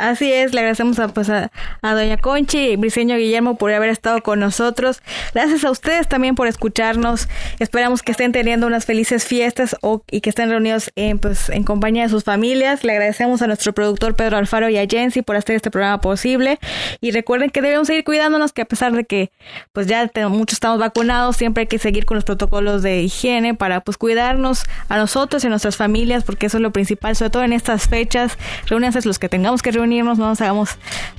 Así 0.00 0.32
es, 0.32 0.54
le 0.54 0.60
agradecemos 0.60 0.98
a, 0.98 1.08
pues, 1.08 1.28
a, 1.28 1.50
Doña 1.82 2.16
Conchi 2.16 2.70
y 2.70 2.76
Briseño 2.76 3.18
Guillermo 3.18 3.56
por 3.56 3.70
haber 3.70 3.90
estado 3.90 4.22
con 4.22 4.40
nosotros. 4.40 5.02
Gracias 5.34 5.62
a 5.62 5.70
ustedes 5.70 6.08
también 6.08 6.36
por 6.36 6.46
escucharnos. 6.46 7.28
Esperamos 7.58 8.02
que 8.02 8.12
estén 8.12 8.32
teniendo 8.32 8.66
unas 8.66 8.86
felices 8.86 9.26
fiestas 9.26 9.76
o, 9.82 10.02
y 10.10 10.22
que 10.22 10.30
estén 10.30 10.48
reunidos 10.48 10.90
en, 10.96 11.18
pues, 11.18 11.50
en 11.50 11.64
compañía 11.64 12.04
de 12.04 12.08
sus 12.08 12.24
familias. 12.24 12.82
Le 12.82 12.92
agradecemos 12.92 13.42
a 13.42 13.46
nuestro 13.46 13.74
productor 13.74 14.14
Pedro 14.14 14.38
Alfaro 14.38 14.70
y 14.70 14.78
a 14.78 14.86
Jensi 14.88 15.20
por 15.20 15.36
hacer 15.36 15.56
este 15.56 15.70
programa 15.70 16.00
posible. 16.00 16.58
Y 17.02 17.10
recuerden 17.10 17.50
que 17.50 17.60
debemos 17.60 17.86
seguir 17.86 18.04
cuidándonos, 18.04 18.54
que 18.54 18.62
a 18.62 18.66
pesar 18.66 18.92
de 18.92 19.04
que 19.04 19.30
pues 19.72 19.86
ya 19.86 20.10
muchos 20.30 20.54
estamos 20.54 20.78
vacunados, 20.78 21.36
siempre 21.36 21.62
hay 21.62 21.66
que 21.66 21.78
seguir 21.78 22.06
con 22.06 22.14
los 22.14 22.24
protocolos 22.24 22.80
de 22.80 23.02
higiene 23.02 23.52
para 23.52 23.82
pues 23.82 23.98
cuidarnos 23.98 24.62
a 24.88 24.96
nosotros 24.96 25.44
y 25.44 25.48
a 25.48 25.50
nuestras 25.50 25.76
familias, 25.76 26.24
porque 26.24 26.46
eso 26.46 26.56
es 26.56 26.62
lo 26.62 26.70
principal, 26.70 27.16
sobre 27.16 27.28
todo 27.28 27.44
en 27.44 27.52
estas 27.52 27.86
fechas. 27.86 28.38
Reúnanse 28.66 29.00
los 29.04 29.18
que 29.18 29.28
tengamos 29.28 29.60
que 29.60 29.72
reunir 29.72 29.89
no 29.98 30.14
nos 30.14 30.40
hagamos, 30.40 30.70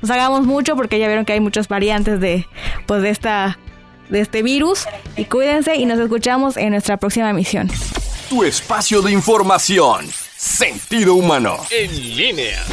nos 0.02 0.12
hagamos 0.12 0.46
mucho 0.46 0.76
porque 0.76 1.00
ya 1.00 1.08
vieron 1.08 1.26
que 1.26 1.34
hay 1.34 1.40
muchas 1.40 1.68
variantes 1.68 2.20
de, 2.20 2.48
pues 2.86 3.02
de 3.02 3.10
esta, 3.10 3.60
de 4.10 4.22
este 4.22 4.44
virus. 4.44 4.86
Y 5.18 5.26
cuídense 5.26 5.76
y 5.76 5.86
nos 5.86 6.00
escuchamos 6.00 6.58
en 6.58 6.72
nuestra 6.72 6.98
próxima 6.98 7.30
emisión. 7.30 7.70
Tu 8.30 8.44
espacio 8.44 9.02
de 9.02 9.12
información. 9.12 10.08
Sentido 10.38 11.16
humano. 11.16 11.58
En 11.70 12.16
línea. 12.16 12.64